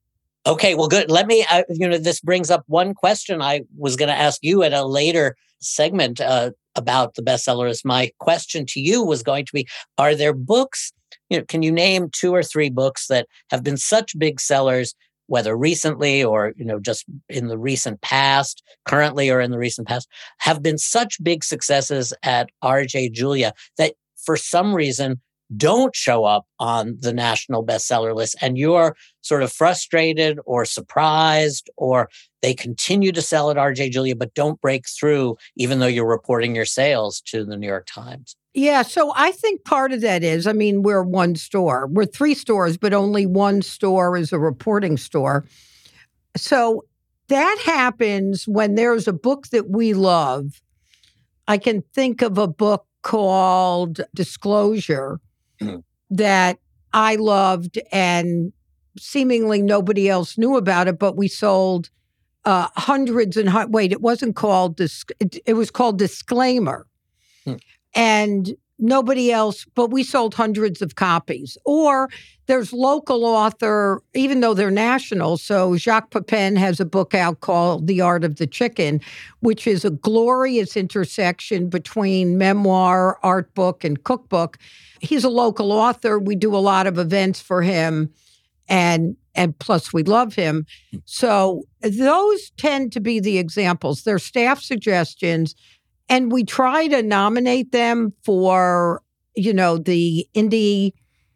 Okay, 0.47 0.75
well, 0.77 0.87
good. 0.87 1.11
Let 1.11 1.27
me, 1.27 1.45
uh, 1.51 1.65
you 1.71 1.89
know, 1.89 1.99
this 1.99 2.21
brings 2.21 2.51
up 2.51 2.63
one 2.69 2.95
question 2.95 3.43
I 3.43 3.63
was 3.77 3.97
going 3.97 4.09
to 4.09 4.15
ask 4.15 4.39
you 4.43 4.63
at 4.63 4.73
a 4.73 4.85
later 4.85 5.37
segment 5.61 6.21
uh, 6.21 6.51
about 6.75 7.15
the 7.15 7.23
bestsellers. 7.23 7.85
My 7.85 8.11
question 8.19 8.67
to 8.67 8.81
you 8.81 9.03
was 9.03 9.23
going 9.23 9.47
to 9.47 9.53
be 9.53 9.67
Are 9.99 10.15
there 10.15 10.33
books, 10.33 10.93
you 11.31 11.39
know, 11.39 11.45
can 11.45 11.63
you 11.63 11.73
name 11.73 12.09
two 12.13 12.35
or 12.35 12.43
three 12.43 12.71
books 12.71 13.07
that 13.09 13.27
have 13.51 13.63
been 13.63 13.77
such 13.77 14.19
big 14.19 14.41
sellers, 14.41 14.95
whether 15.27 15.57
recently 15.57 16.23
or, 16.23 16.53
you 16.57 16.65
know, 16.65 16.79
just 16.79 17.05
in 17.29 17.49
the 17.49 17.59
recent 17.59 18.01
past, 18.03 18.63
currently 18.85 19.31
or 19.31 19.41
in 19.41 19.51
the 19.51 19.59
recent 19.59 19.89
past, 19.89 20.09
have 20.39 20.63
been 20.63 20.79
such 20.79 21.23
big 21.23 21.43
successes 21.43 22.13
at 22.23 22.51
RJ 22.63 23.13
Julia 23.13 23.53
that 23.79 23.95
for 24.17 24.37
some 24.37 24.75
reason 24.75 25.21
don't 25.57 25.95
show 25.95 26.25
up 26.25 26.47
on 26.59 26.97
the 27.01 27.13
national 27.13 27.65
bestseller 27.65 28.15
list 28.15 28.37
and 28.41 28.59
you're 28.59 28.97
sort 29.21 29.43
of 29.43 29.53
frustrated 29.53 30.39
or 30.45 30.65
surprised 30.65 31.71
or 31.77 32.09
they 32.43 32.55
continue 32.55 33.13
to 33.13 33.23
sell 33.23 33.51
at 33.51 33.57
RJ 33.57 33.91
Julia 33.91 34.17
but 34.17 34.35
don't 34.35 34.61
break 34.61 34.89
through 34.89 35.37
even 35.57 35.79
though 35.79 35.87
you're 35.87 36.07
reporting 36.07 36.57
your 36.57 36.65
sales 36.65 37.21
to 37.23 37.45
the 37.45 37.57
New 37.57 37.67
York 37.67 37.87
Times. 37.87 38.37
Yeah, 38.55 38.81
so 38.83 39.13
I 39.15 39.33
think 39.33 39.65
part 39.65 39.93
of 39.93 40.01
that 40.01 40.25
is, 40.25 40.47
I 40.47 40.55
mean, 40.55 40.83
we're 40.83 41.03
one 41.03 41.37
store. 41.37 41.89
We're 41.89 42.07
three 42.07 42.33
stores, 42.33 42.79
but 42.79 42.95
only 42.95 43.27
one 43.27 43.61
store 43.61 44.17
is 44.17 44.33
a 44.33 44.39
reporting 44.39 44.97
store. 44.97 45.45
So 46.39 46.87
that 47.29 47.59
happens 47.65 48.49
when 48.49 48.75
there's 48.75 49.07
a 49.07 49.13
book 49.13 49.49
that 49.49 49.69
we 49.69 49.93
love. 49.93 50.63
I 51.47 51.59
can 51.59 51.83
think 51.95 52.23
of 52.23 52.39
a 52.39 52.49
book 52.49 52.87
called 53.03 54.01
Disclosure. 54.15 55.21
That 56.11 56.59
I 56.93 57.17
loved 57.17 57.79
and 57.93 58.53
seemingly 58.99 59.61
nobody 59.63 60.09
else 60.09 60.39
knew 60.39 60.57
about 60.57 60.89
it, 60.89 60.99
but 60.99 61.17
we 61.17 61.29
sold 61.29 61.91
uh, 62.45 62.69
hundreds 62.77 63.37
and 63.37 63.53
wait, 63.73 63.93
it 63.93 64.01
wasn't 64.01 64.37
called 64.37 64.77
dis- 64.77 65.05
it, 65.21 65.37
it 65.47 65.55
was 65.55 65.71
called 65.71 65.99
Disclaimer, 65.99 66.87
Hmm. 67.45 67.55
and 67.95 68.57
nobody 68.79 69.33
else, 69.33 69.65
but 69.75 69.91
we 69.91 70.03
sold 70.03 70.35
hundreds 70.35 70.83
of 70.83 70.95
copies. 70.95 71.57
Or 71.65 72.09
there's 72.47 72.73
local 72.73 73.25
author, 73.25 74.03
even 74.15 74.41
though 74.41 74.55
they're 74.55 74.71
national. 74.71 75.39
So 75.39 75.77
Jacques 75.77 76.11
Pepin 76.11 76.57
has 76.57 76.79
a 76.79 76.85
book 76.85 77.15
out 77.15 77.41
called 77.41 77.87
The 77.87 78.01
Art 78.01 78.25
of 78.25 78.37
the 78.37 78.47
Chicken, 78.47 79.01
which 79.41 79.67
is 79.67 79.85
a 79.85 79.91
glorious 79.91 80.77
intersection 80.77 81.69
between 81.69 82.39
memoir, 82.39 83.19
art 83.23 83.55
book, 83.55 83.85
and 83.85 84.03
cookbook. 84.05 84.59
He's 85.01 85.25
a 85.25 85.29
local 85.29 85.73
author. 85.73 86.19
We 86.19 86.37
do 86.37 86.55
a 86.55 86.59
lot 86.59 86.87
of 86.87 86.99
events 86.99 87.41
for 87.41 87.63
him 87.63 88.13
and 88.69 89.17
and 89.35 89.59
plus 89.59 89.93
we 89.93 90.03
love 90.03 90.35
him. 90.35 90.67
Hmm. 90.91 90.99
So 91.05 91.63
those 91.83 92.51
tend 92.57 92.93
to 92.93 93.01
be 93.01 93.21
the 93.21 93.39
examples. 93.39 94.03
They're 94.03 94.19
staff 94.19 94.63
suggestions 94.63 95.55
and 96.09 96.31
we 96.33 96.45
try 96.45 96.87
to 96.89 97.03
nominate 97.03 97.73
them 97.73 98.13
for 98.25 99.03
you 99.35 99.53
know 99.53 99.77
the 99.79 100.27
indie 100.35 100.93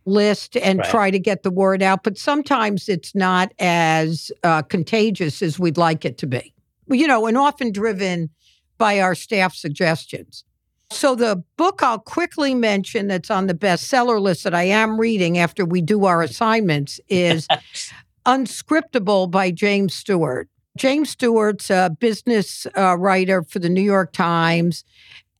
list 0.06 0.56
and 0.56 0.78
Right. 0.80 0.90
try 0.90 1.10
to 1.10 1.18
get 1.18 1.42
the 1.42 1.50
word 1.50 1.82
out 1.82 2.02
but 2.02 2.16
sometimes 2.18 2.88
it's 2.88 3.14
not 3.14 3.52
as 3.58 4.32
uh, 4.42 4.62
contagious 4.62 5.42
as 5.42 5.58
we'd 5.58 5.76
like 5.76 6.04
it 6.04 6.16
to 6.18 6.26
be. 6.26 6.54
You 6.88 7.06
know 7.06 7.26
and 7.26 7.36
often 7.36 7.70
driven 7.72 8.30
by 8.78 9.00
our 9.00 9.14
staff 9.14 9.54
suggestions. 9.54 10.44
So 10.90 11.14
the 11.14 11.44
book 11.56 11.82
i'll 11.82 11.98
quickly 12.00 12.54
mention 12.54 13.06
that's 13.08 13.30
on 13.30 13.46
the 13.46 13.54
bestseller 13.54 14.20
list 14.20 14.42
that 14.44 14.54
i 14.54 14.64
am 14.64 14.98
reading 14.98 15.38
after 15.38 15.64
we 15.64 15.80
do 15.82 16.04
our 16.06 16.20
assignments 16.22 16.98
is 17.08 17.46
unscripted 18.26 19.30
by 19.30 19.50
james 19.50 19.94
stewart 19.94 20.48
James 20.80 21.10
Stewart's 21.10 21.68
a 21.68 21.94
business 22.00 22.66
uh, 22.74 22.96
writer 22.96 23.42
for 23.42 23.58
the 23.58 23.68
New 23.68 23.82
York 23.82 24.14
Times. 24.14 24.82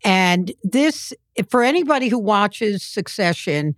And 0.04 0.52
this, 0.62 1.14
for 1.48 1.62
anybody 1.62 2.08
who 2.08 2.18
watches 2.18 2.82
Succession, 2.82 3.74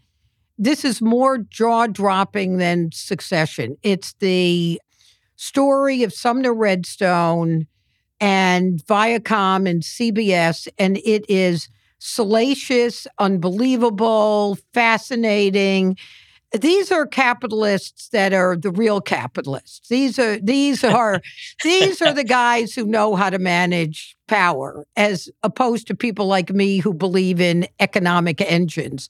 this 0.58 0.84
is 0.84 1.00
more 1.00 1.38
jaw 1.38 1.86
dropping 1.86 2.56
than 2.56 2.90
Succession. 2.92 3.76
It's 3.84 4.14
the 4.14 4.80
story 5.36 6.02
of 6.02 6.12
Sumner 6.12 6.52
Redstone 6.52 7.68
and 8.18 8.84
Viacom 8.86 9.70
and 9.70 9.84
CBS, 9.84 10.66
and 10.80 10.98
it 11.04 11.24
is 11.28 11.68
salacious, 12.00 13.06
unbelievable, 13.20 14.58
fascinating 14.74 15.96
these 16.60 16.92
are 16.92 17.06
capitalists 17.06 18.08
that 18.10 18.32
are 18.32 18.56
the 18.56 18.70
real 18.70 19.00
capitalists. 19.00 19.88
These 19.88 20.18
are 20.18 20.38
these 20.38 20.84
are 20.84 21.20
these 21.62 22.02
are 22.02 22.12
the 22.12 22.24
guys 22.24 22.74
who 22.74 22.84
know 22.86 23.14
how 23.16 23.30
to 23.30 23.38
manage 23.38 24.16
power, 24.28 24.86
as 24.96 25.28
opposed 25.42 25.86
to 25.88 25.94
people 25.94 26.26
like 26.26 26.50
me 26.50 26.78
who 26.78 26.92
believe 26.92 27.40
in 27.40 27.66
economic 27.80 28.40
engines. 28.40 29.08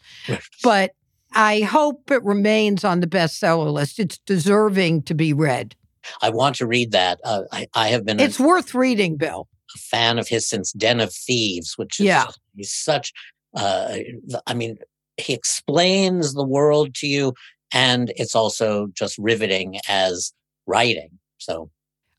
But 0.62 0.92
I 1.34 1.60
hope 1.60 2.10
it 2.10 2.22
remains 2.22 2.84
on 2.84 3.00
the 3.00 3.06
bestseller 3.06 3.72
list. 3.72 3.98
It's 3.98 4.18
deserving 4.18 5.02
to 5.04 5.14
be 5.14 5.32
read. 5.32 5.74
I 6.20 6.30
want 6.30 6.56
to 6.56 6.66
read 6.66 6.92
that. 6.92 7.20
Uh, 7.24 7.42
I, 7.52 7.66
I 7.74 7.88
have 7.88 8.04
been 8.04 8.20
a 8.20 8.24
It's 8.24 8.38
worth 8.40 8.74
reading, 8.74 9.16
Bill. 9.16 9.48
A 9.74 9.78
fan 9.78 10.18
of 10.18 10.28
his 10.28 10.48
since 10.48 10.72
Den 10.72 11.00
of 11.00 11.12
Thieves, 11.14 11.78
which 11.78 11.98
is 12.00 12.06
Yeah. 12.06 12.26
such. 12.62 13.12
Uh, 13.54 13.98
I 14.46 14.54
mean, 14.54 14.76
he 15.16 15.32
explains 15.32 16.34
the 16.34 16.46
world 16.46 16.94
to 16.96 17.06
you 17.06 17.34
and 17.72 18.12
it's 18.16 18.34
also 18.34 18.88
just 18.88 19.16
riveting 19.18 19.78
as 19.88 20.32
writing. 20.66 21.18
So, 21.38 21.70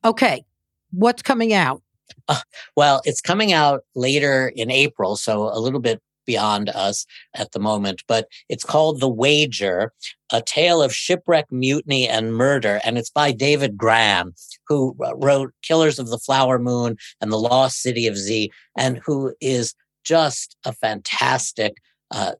okay, 0.03 0.43
what's 0.91 1.21
coming 1.21 1.53
out? 1.53 1.81
Uh, 2.27 2.41
well, 2.75 3.01
it's 3.05 3.21
coming 3.21 3.53
out 3.53 3.83
later 3.95 4.51
in 4.55 4.71
April, 4.71 5.15
so 5.15 5.43
a 5.43 5.59
little 5.59 5.79
bit 5.79 6.01
beyond 6.25 6.69
us 6.69 7.05
at 7.35 7.51
the 7.51 7.59
moment, 7.59 8.01
but 8.07 8.27
it's 8.47 8.63
called 8.63 8.99
The 8.99 9.09
Wager, 9.09 9.91
a 10.31 10.41
tale 10.41 10.81
of 10.81 10.95
shipwreck, 10.95 11.51
mutiny, 11.51 12.07
and 12.07 12.33
murder. 12.33 12.79
And 12.85 12.97
it's 12.97 13.09
by 13.09 13.31
David 13.33 13.77
Grann, 13.77 14.33
who 14.67 14.95
wrote 15.15 15.53
Killers 15.61 15.99
of 15.99 16.07
the 16.09 16.17
Flower 16.17 16.59
Moon 16.59 16.95
and 17.19 17.31
The 17.31 17.37
Lost 17.37 17.81
City 17.81 18.07
of 18.07 18.17
Z, 18.17 18.51
and 18.77 19.01
who 19.05 19.33
is 19.41 19.75
just 20.03 20.55
a 20.65 20.71
fantastic 20.71 21.75
uh, 22.11 22.33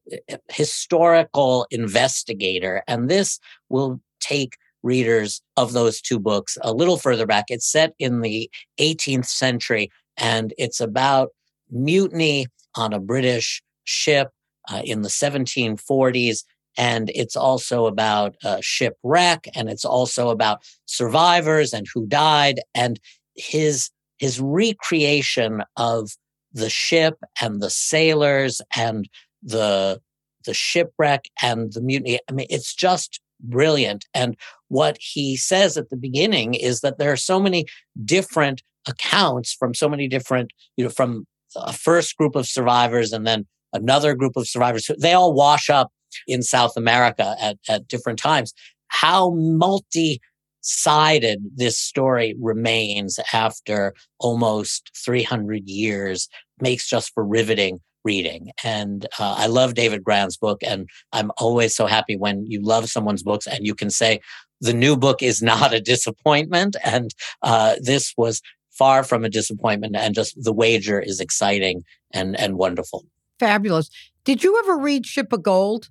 historical 0.50 1.66
investigator. 1.72 2.84
And 2.88 3.10
this 3.10 3.40
will 3.70 4.00
take 4.20 4.58
readers 4.84 5.42
of 5.58 5.74
those 5.74 6.02
two 6.02 6.20
books 6.20 6.58
a 6.62 6.74
little 6.74 6.98
further 6.98 7.26
back. 7.26 7.46
It's 7.48 7.70
set 7.70 7.94
in 8.00 8.22
the 8.22 8.50
18th 8.80 9.26
century 9.26 9.90
and 10.18 10.54
it's 10.58 10.80
about 10.80 11.30
mutiny 11.72 12.48
on 12.76 12.94
a 12.94 13.00
British 13.00 13.64
ship 13.86 14.30
uh, 14.70 14.82
in 14.84 15.02
the 15.02 15.10
1740s. 15.10 16.44
And 16.78 17.12
it's 17.14 17.36
also 17.36 17.86
about 17.86 18.36
uh, 18.44 18.58
shipwreck 18.62 19.48
and 19.56 19.70
it's 19.70 19.86
also 19.86 20.30
about 20.30 20.64
survivors 20.86 21.74
and 21.74 21.88
who 21.94 22.06
died 22.08 22.60
and 22.76 23.00
his 23.36 23.90
his 24.20 24.40
recreation 24.40 25.64
of 25.76 26.12
the 26.54 26.70
ship 26.70 27.16
and 27.42 27.62
the 27.62 27.70
sailors 27.70 28.62
and 28.76 29.10
the 29.44 30.00
the 30.46 30.54
shipwreck 30.54 31.30
and 31.42 31.74
the 31.74 31.82
mutiny. 31.82 32.20
I 32.30 32.34
mean, 32.34 32.48
it's 32.50 32.74
just 32.76 33.22
brilliant. 33.40 34.06
And 34.14 34.36
what 34.68 34.98
he 35.00 35.38
says 35.38 35.78
at 35.78 35.90
the 35.90 35.98
beginning 35.98 36.54
is 36.54 36.82
that 36.82 36.98
there 36.98 37.12
are 37.12 37.18
so 37.18 37.40
many 37.40 37.66
different 38.04 38.62
accounts 38.88 39.54
from 39.54 39.74
so 39.74 39.88
many 39.88 40.08
different, 40.08 40.52
you 40.76 40.84
know, 40.84 40.90
from 40.90 41.26
a 41.56 41.74
first 41.74 42.18
group 42.18 42.36
of 42.36 42.48
survivors 42.48 43.14
and 43.14 43.26
then 43.26 43.46
another 43.74 44.16
group 44.16 44.36
of 44.36 44.48
survivors. 44.48 44.90
They 45.00 45.14
all 45.14 45.34
wash 45.34 45.70
up 45.70 45.92
in 46.28 46.42
South 46.42 46.78
America 46.78 47.36
at, 47.40 47.58
at 47.70 47.88
different 47.88 48.20
times. 48.20 48.54
How 48.88 49.32
multi 49.32 50.22
sided 50.62 51.40
this 51.56 51.78
story 51.78 52.36
remains 52.40 53.20
after 53.34 53.94
almost 54.20 54.92
300 55.04 55.68
years 55.68 56.30
makes 56.62 56.88
just 56.88 57.14
for 57.14 57.26
riveting 57.26 57.82
reading. 58.04 58.52
And 58.64 59.06
uh, 59.20 59.36
I 59.38 59.48
love 59.48 59.74
David 59.74 60.04
Grann's 60.04 60.38
book. 60.38 60.62
And 60.64 60.90
I'm 61.12 61.32
always 61.38 61.76
so 61.76 61.86
happy 61.86 62.16
when 62.16 62.46
you 62.46 62.62
love 62.62 62.90
someone's 62.90 63.24
books 63.24 63.48
and 63.48 63.66
you 63.66 63.76
can 63.76 63.90
say, 63.90 64.20
the 64.62 64.74
new 64.74 64.96
book 64.96 65.22
is 65.22 65.42
not 65.42 65.74
a 65.74 65.82
disappointment. 65.82 66.76
And 66.84 67.12
uh, 67.42 67.76
this 67.82 68.14
was 68.18 68.42
far 68.72 69.04
from 69.04 69.24
a 69.24 69.30
disappointment. 69.30 69.96
And 69.96 70.16
just 70.16 70.42
the 70.42 70.54
wager 70.54 71.00
is 71.00 71.20
exciting 71.20 71.84
and, 72.12 72.40
and 72.40 72.58
wonderful. 72.58 73.06
Fabulous. 73.40 73.90
Did 74.24 74.44
you 74.44 74.58
ever 74.60 74.78
read 74.78 75.06
Ship 75.06 75.32
of 75.34 75.44
Gold? 75.44 75.90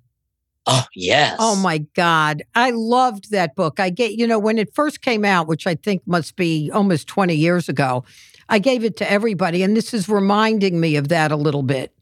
Oh, 0.65 0.85
yes. 0.95 1.35
Oh 1.39 1.55
my 1.55 1.79
God. 1.93 2.43
I 2.55 2.71
loved 2.71 3.31
that 3.31 3.55
book. 3.55 3.79
I 3.79 3.89
get, 3.89 4.13
you 4.13 4.25
know, 4.25 4.39
when 4.39 4.57
it 4.57 4.73
first 4.73 5.01
came 5.01 5.25
out, 5.25 5.47
which 5.47 5.67
I 5.67 5.75
think 5.75 6.01
must 6.07 6.35
be 6.35 6.71
almost 6.73 7.07
20 7.07 7.35
years 7.35 7.67
ago, 7.67 8.05
I 8.49 8.59
gave 8.59 8.83
it 8.83 8.97
to 8.97 9.11
everybody. 9.11 9.61
And 9.61 9.75
this 9.75 9.93
is 9.93 10.07
reminding 10.07 10.79
me 10.79 10.95
of 10.95 11.09
that 11.09 11.31
a 11.31 11.35
little 11.35 11.63
bit. 11.63 11.93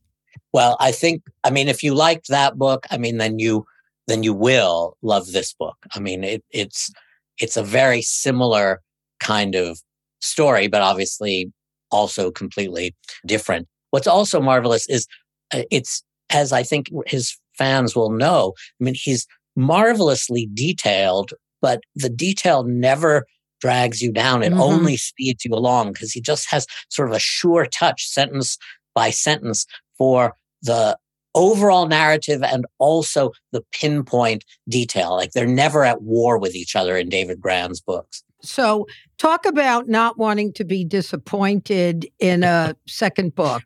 Well, 0.53 0.77
I 0.79 0.91
think, 0.91 1.24
I 1.43 1.50
mean, 1.50 1.67
if 1.67 1.81
you 1.81 1.93
liked 1.93 2.27
that 2.27 2.58
book, 2.58 2.86
I 2.91 2.98
mean, 2.98 3.17
then 3.17 3.39
you, 3.39 3.65
then 4.08 4.24
you 4.24 4.34
will 4.34 4.98
love 5.01 5.31
this 5.31 5.53
book. 5.53 5.77
I 5.96 6.00
mean, 6.00 6.24
it, 6.24 6.43
it's, 6.51 6.91
it's 7.39 7.58
a 7.58 7.63
very 7.63 8.01
similar 8.01 8.81
kind 9.20 9.55
of 9.55 9.79
story, 10.20 10.67
but 10.67 10.81
obviously 10.81 11.51
also 11.89 12.31
completely 12.31 12.96
different. 13.25 13.67
What's 13.92 14.07
also 14.07 14.42
marvelous 14.42 14.87
is 14.90 15.07
uh, 15.53 15.64
it's, 15.72 16.03
as 16.29 16.51
I 16.51 16.64
think 16.64 16.90
his 17.07 17.37
fans 17.57 17.96
will 17.96 18.11
know, 18.11 18.53
I 18.79 18.83
mean, 18.83 18.96
he's 18.96 19.27
marvelously 19.55 20.50
detailed, 20.53 21.33
but 21.61 21.81
the 21.96 22.09
detail 22.09 22.64
never 22.64 23.25
drags 23.61 24.01
you 24.01 24.11
down. 24.11 24.44
It 24.44 24.51
mm-hmm. 24.51 24.61
only 24.61 24.98
speeds 24.98 25.46
you 25.46 25.53
along 25.53 25.94
because 25.94 26.11
he 26.11 26.20
just 26.20 26.50
has 26.50 26.66
sort 26.90 27.09
of 27.09 27.16
a 27.16 27.20
sure 27.20 27.66
touch 27.66 28.07
sentence 28.07 28.57
by 28.96 29.11
sentence 29.11 29.66
for 29.98 30.35
the 30.62 30.98
overall 31.34 31.88
narrative 31.88 32.44
and 32.44 32.66
also 32.78 33.32
the 33.52 33.64
pinpoint 33.72 34.44
detail. 34.68 35.12
Like 35.12 35.32
they're 35.32 35.48
never 35.48 35.84
at 35.84 36.02
war 36.02 36.38
with 36.38 36.56
each 36.56 36.76
other 36.76 36.98
in 36.98 37.10
David 37.10 37.40
Grann's 37.40 37.82
books. 37.82 38.24
So, 38.44 38.88
talk 39.20 39.46
about 39.46 39.88
not 39.88 40.18
wanting 40.18 40.52
to 40.54 40.64
be 40.64 40.84
disappointed 40.84 42.08
in 42.20 42.44
a 42.44 42.76
second 42.88 43.36
book. 43.36 43.62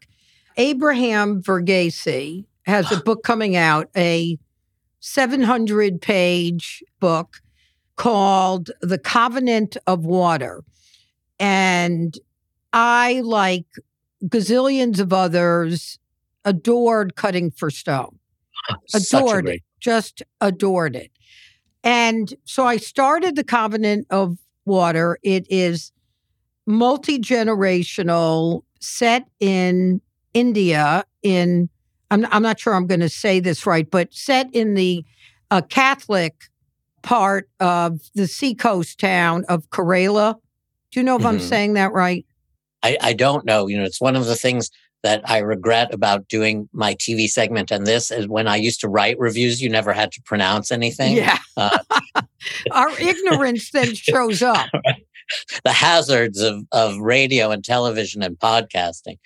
Abraham 0.57 1.41
Verghese 1.41 2.45
has 2.65 2.91
a 2.91 2.97
book 2.97 3.23
coming 3.23 3.55
out, 3.55 3.89
a 3.95 4.37
700 4.99 6.01
page 6.01 6.83
book 6.99 7.37
called 7.95 8.71
The 8.81 8.97
Covenant 8.97 9.77
of 9.87 10.05
Water. 10.05 10.63
And 11.39 12.17
I, 12.73 13.21
like 13.21 13.65
gazillions 14.25 14.99
of 14.99 15.13
others, 15.13 15.99
adored 16.45 17.15
Cutting 17.15 17.51
for 17.51 17.69
Stone. 17.69 18.19
adored 18.93 19.47
it, 19.49 19.61
just 19.79 20.23
adored 20.41 20.95
it. 20.95 21.11
And 21.83 22.33
so 22.45 22.65
I 22.65 22.77
started 22.77 23.35
the 23.35 23.43
Covenant 23.43 24.07
of 24.09 24.37
Water. 24.65 25.19
It 25.21 25.45
is 25.49 25.91
multi 26.65 27.19
generational, 27.19 28.63
set 28.79 29.27
in 29.39 30.01
India, 30.33 31.05
in, 31.21 31.69
I'm, 32.11 32.25
I'm 32.31 32.41
not 32.41 32.59
sure 32.59 32.73
I'm 32.73 32.87
going 32.87 32.99
to 33.01 33.09
say 33.09 33.39
this 33.39 33.65
right, 33.65 33.89
but 33.89 34.13
set 34.13 34.53
in 34.53 34.73
the 34.73 35.05
uh, 35.51 35.61
Catholic 35.61 36.49
part 37.03 37.49
of 37.59 38.01
the 38.15 38.27
seacoast 38.27 38.99
town 38.99 39.45
of 39.47 39.69
Kerala. 39.69 40.35
Do 40.91 40.99
you 40.99 41.03
know 41.03 41.15
if 41.15 41.19
mm-hmm. 41.19 41.27
I'm 41.27 41.39
saying 41.39 41.73
that 41.73 41.93
right? 41.93 42.25
I, 42.83 42.97
I 43.01 43.13
don't 43.13 43.45
know. 43.45 43.67
You 43.67 43.77
know, 43.77 43.83
it's 43.83 44.01
one 44.01 44.15
of 44.15 44.25
the 44.25 44.35
things 44.35 44.69
that 45.05 45.21
I 45.29 45.37
regret 45.37 45.93
about 45.93 46.27
doing 46.27 46.67
my 46.73 46.95
TV 46.95 47.29
segment 47.29 47.69
and 47.69 47.85
this 47.85 48.09
is 48.09 48.27
when 48.27 48.47
I 48.47 48.55
used 48.55 48.81
to 48.81 48.89
write 48.89 49.19
reviews, 49.19 49.61
you 49.61 49.69
never 49.69 49.93
had 49.93 50.11
to 50.13 50.21
pronounce 50.23 50.71
anything. 50.71 51.15
Yeah. 51.15 51.37
Uh, 51.55 51.77
Our 52.71 52.89
ignorance 52.99 53.69
then 53.69 53.93
shows 53.93 54.41
up. 54.41 54.67
the 55.63 55.71
hazards 55.71 56.41
of, 56.41 56.65
of 56.71 56.97
radio 56.97 57.51
and 57.51 57.63
television 57.63 58.23
and 58.23 58.35
podcasting. 58.39 59.19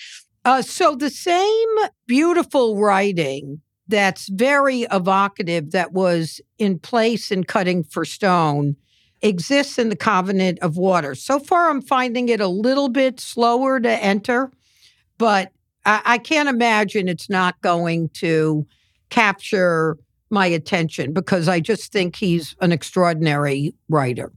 Uh, 0.43 0.61
so 0.61 0.95
the 0.95 1.09
same 1.09 1.69
beautiful 2.07 2.77
writing 2.77 3.61
that's 3.87 4.27
very 4.27 4.81
evocative 4.91 5.71
that 5.71 5.93
was 5.93 6.41
in 6.57 6.77
place 6.77 7.31
in 7.31 7.45
Cutting 7.45 7.85
for 7.85 8.03
Stone 8.03 8.75
exists 9.21 9.79
in 9.79 9.87
the 9.87 9.95
Covenant 9.95 10.59
of 10.59 10.75
Water. 10.75 11.15
So 11.15 11.39
far, 11.39 11.69
I'm 11.69 11.81
finding 11.81 12.27
it 12.27 12.41
a 12.41 12.47
little 12.49 12.89
bit 12.89 13.21
slower 13.21 13.79
to 13.79 13.89
enter, 13.89 14.51
but 15.17 15.53
I, 15.89 16.01
I 16.05 16.17
can't 16.19 16.47
imagine 16.47 17.07
it's 17.07 17.29
not 17.29 17.59
going 17.61 18.09
to 18.09 18.65
capture 19.09 19.97
my 20.29 20.45
attention 20.45 21.13
because 21.13 21.47
I 21.47 21.59
just 21.59 21.91
think 21.91 22.15
he's 22.15 22.55
an 22.61 22.71
extraordinary 22.71 23.73
writer. 23.89 24.31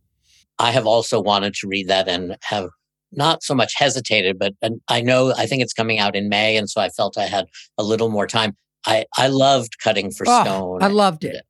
I 0.58 0.70
have 0.70 0.86
also 0.86 1.20
wanted 1.20 1.52
to 1.54 1.68
read 1.68 1.88
that 1.88 2.08
and 2.08 2.38
have 2.42 2.70
not 3.12 3.42
so 3.42 3.54
much 3.54 3.74
hesitated, 3.76 4.38
but 4.38 4.54
I 4.88 5.02
know 5.02 5.34
I 5.36 5.44
think 5.44 5.62
it's 5.62 5.74
coming 5.74 5.98
out 5.98 6.16
in 6.16 6.30
May, 6.30 6.56
and 6.56 6.70
so 6.70 6.80
I 6.80 6.88
felt 6.88 7.18
I 7.18 7.26
had 7.26 7.46
a 7.76 7.82
little 7.82 8.08
more 8.08 8.26
time. 8.26 8.56
I 8.86 9.04
I 9.18 9.28
loved 9.28 9.78
Cutting 9.78 10.10
for 10.10 10.24
oh, 10.26 10.44
Stone. 10.44 10.82
I 10.82 10.86
loved 10.86 11.24
it. 11.24 11.44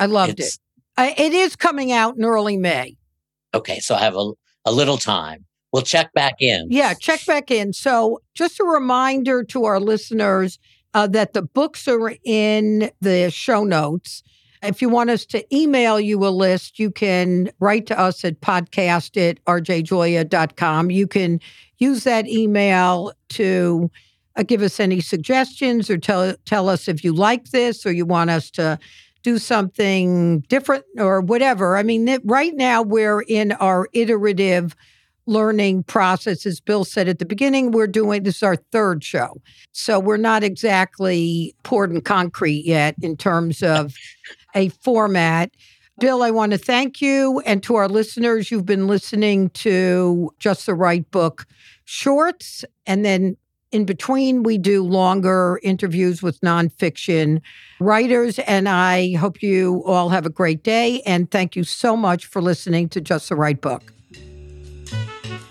I 0.00 0.06
loved 0.06 0.40
it's, 0.40 0.56
it. 0.56 0.60
I, 0.96 1.14
it 1.16 1.32
is 1.32 1.54
coming 1.54 1.92
out 1.92 2.16
in 2.16 2.24
early 2.24 2.56
May. 2.56 2.96
Okay, 3.52 3.78
so 3.78 3.94
I 3.94 4.00
have 4.00 4.16
a 4.16 4.32
a 4.64 4.72
little 4.72 4.98
time. 4.98 5.44
We'll 5.74 5.82
check 5.82 6.12
back 6.12 6.36
in. 6.38 6.68
Yeah, 6.70 6.94
check 6.94 7.26
back 7.26 7.50
in. 7.50 7.72
So, 7.72 8.22
just 8.32 8.60
a 8.60 8.64
reminder 8.64 9.42
to 9.42 9.64
our 9.64 9.80
listeners 9.80 10.60
uh, 10.94 11.08
that 11.08 11.32
the 11.32 11.42
books 11.42 11.88
are 11.88 12.14
in 12.22 12.92
the 13.00 13.28
show 13.32 13.64
notes. 13.64 14.22
If 14.62 14.80
you 14.80 14.88
want 14.88 15.10
us 15.10 15.26
to 15.26 15.44
email 15.52 15.98
you 15.98 16.24
a 16.24 16.30
list, 16.30 16.78
you 16.78 16.92
can 16.92 17.50
write 17.58 17.86
to 17.86 17.98
us 17.98 18.24
at 18.24 18.40
podcast 18.40 19.20
at 19.20 19.44
rjjulia.com. 19.46 20.92
You 20.92 21.08
can 21.08 21.40
use 21.78 22.04
that 22.04 22.28
email 22.28 23.12
to 23.30 23.90
uh, 24.36 24.44
give 24.44 24.62
us 24.62 24.78
any 24.78 25.00
suggestions 25.00 25.90
or 25.90 25.98
tell, 25.98 26.36
tell 26.44 26.68
us 26.68 26.86
if 26.86 27.02
you 27.02 27.12
like 27.12 27.46
this 27.46 27.84
or 27.84 27.90
you 27.90 28.06
want 28.06 28.30
us 28.30 28.48
to 28.52 28.78
do 29.24 29.38
something 29.38 30.42
different 30.42 30.84
or 30.98 31.20
whatever. 31.20 31.76
I 31.76 31.82
mean, 31.82 32.20
right 32.22 32.54
now 32.54 32.80
we're 32.80 33.22
in 33.22 33.50
our 33.50 33.88
iterative 33.92 34.76
learning 35.26 35.84
process. 35.84 36.46
As 36.46 36.60
Bill 36.60 36.84
said 36.84 37.08
at 37.08 37.18
the 37.18 37.24
beginning, 37.24 37.70
we're 37.70 37.86
doing 37.86 38.22
this 38.22 38.36
is 38.36 38.42
our 38.42 38.56
third 38.56 39.02
show. 39.02 39.40
So 39.72 39.98
we're 39.98 40.16
not 40.16 40.42
exactly 40.42 41.54
poured 41.62 41.90
in 41.92 42.00
concrete 42.00 42.64
yet 42.64 42.94
in 43.00 43.16
terms 43.16 43.62
of 43.62 43.94
a 44.54 44.68
format. 44.68 45.50
Bill, 46.00 46.22
I 46.22 46.30
want 46.30 46.52
to 46.52 46.58
thank 46.58 47.00
you. 47.00 47.40
And 47.46 47.62
to 47.62 47.76
our 47.76 47.88
listeners, 47.88 48.50
you've 48.50 48.66
been 48.66 48.86
listening 48.88 49.50
to 49.50 50.32
Just 50.38 50.66
the 50.66 50.74
Right 50.74 51.08
Book 51.10 51.46
shorts. 51.84 52.64
And 52.84 53.04
then 53.04 53.36
in 53.70 53.84
between, 53.84 54.42
we 54.42 54.58
do 54.58 54.84
longer 54.84 55.60
interviews 55.62 56.22
with 56.22 56.40
nonfiction 56.40 57.40
writers. 57.80 58.38
And 58.40 58.68
I 58.68 59.14
hope 59.14 59.42
you 59.42 59.82
all 59.84 60.08
have 60.08 60.26
a 60.26 60.30
great 60.30 60.62
day. 60.62 61.00
And 61.02 61.30
thank 61.30 61.56
you 61.56 61.64
so 61.64 61.96
much 61.96 62.26
for 62.26 62.42
listening 62.42 62.88
to 62.90 63.00
Just 63.00 63.28
the 63.28 63.36
Right 63.36 63.60
Book. 63.60 63.92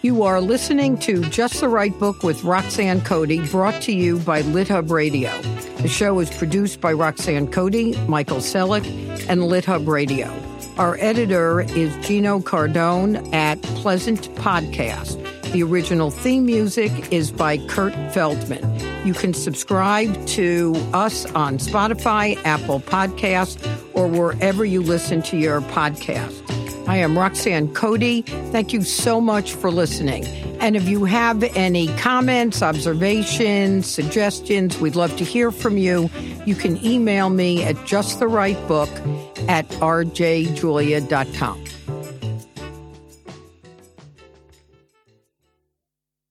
You 0.04 0.24
are 0.24 0.42
listening 0.42 0.98
to 0.98 1.22
Just 1.30 1.62
the 1.62 1.70
Right 1.70 1.98
Book 1.98 2.24
with 2.24 2.44
Roxanne 2.44 3.00
Cody, 3.00 3.40
brought 3.48 3.82
to 3.84 3.94
you 3.94 4.20
by 4.20 4.42
LitHub 4.42 4.92
Radio. 4.92 5.32
The 5.78 5.88
show 5.88 6.20
is 6.20 6.30
produced 6.30 6.82
by 6.82 6.92
Roxanne 6.92 7.50
Cody, 7.50 7.98
Michael 8.08 8.40
Selleck, 8.40 8.86
and 9.30 9.44
LitHub 9.44 9.88
Radio. 9.88 10.30
Our 10.78 10.98
editor 11.00 11.62
is 11.62 11.96
Gino 12.06 12.40
Cardone 12.40 13.34
at 13.34 13.62
Pleasant 13.62 14.24
Podcast. 14.36 15.22
The 15.54 15.64
original 15.64 16.12
theme 16.12 16.46
music 16.46 16.92
is 17.14 17.32
by 17.32 17.58
Kurt 17.68 17.94
Feldman. 18.14 19.08
You 19.08 19.14
can 19.14 19.34
subscribe 19.34 20.28
to 20.28 20.76
us 20.92 21.26
on 21.28 21.60
Spotify, 21.60 22.38
Apple 22.44 22.82
Podcasts, 22.82 23.66
or 23.94 24.10
wherever 24.10 24.66
you 24.66 24.82
listen 24.82 25.22
to 25.22 25.38
your 25.38 25.62
podcast. 25.62 26.63
I 26.88 26.98
am 26.98 27.18
Roxanne 27.18 27.74
Cody. 27.74 28.24
Thank 28.52 28.74
you 28.74 28.82
so 28.82 29.22
much 29.22 29.54
for 29.54 29.72
listening. 29.72 30.26
And 30.60 30.76
if 30.76 30.88
you 30.88 31.06
have 31.06 31.44
any 31.56 31.88
comments, 31.98 32.62
observations, 32.62 33.88
suggestions, 33.88 34.80
we'd 34.80 34.96
love 34.96 35.16
to 35.18 35.24
hear 35.24 35.52
from 35.52 35.78
you. 35.78 36.10
You 36.46 36.56
can 36.56 36.84
email 36.86 37.30
me 37.30 37.64
at 37.64 37.76
justtherightbook 37.78 38.90
at 39.50 39.68
rjjulia.com. 39.70 41.64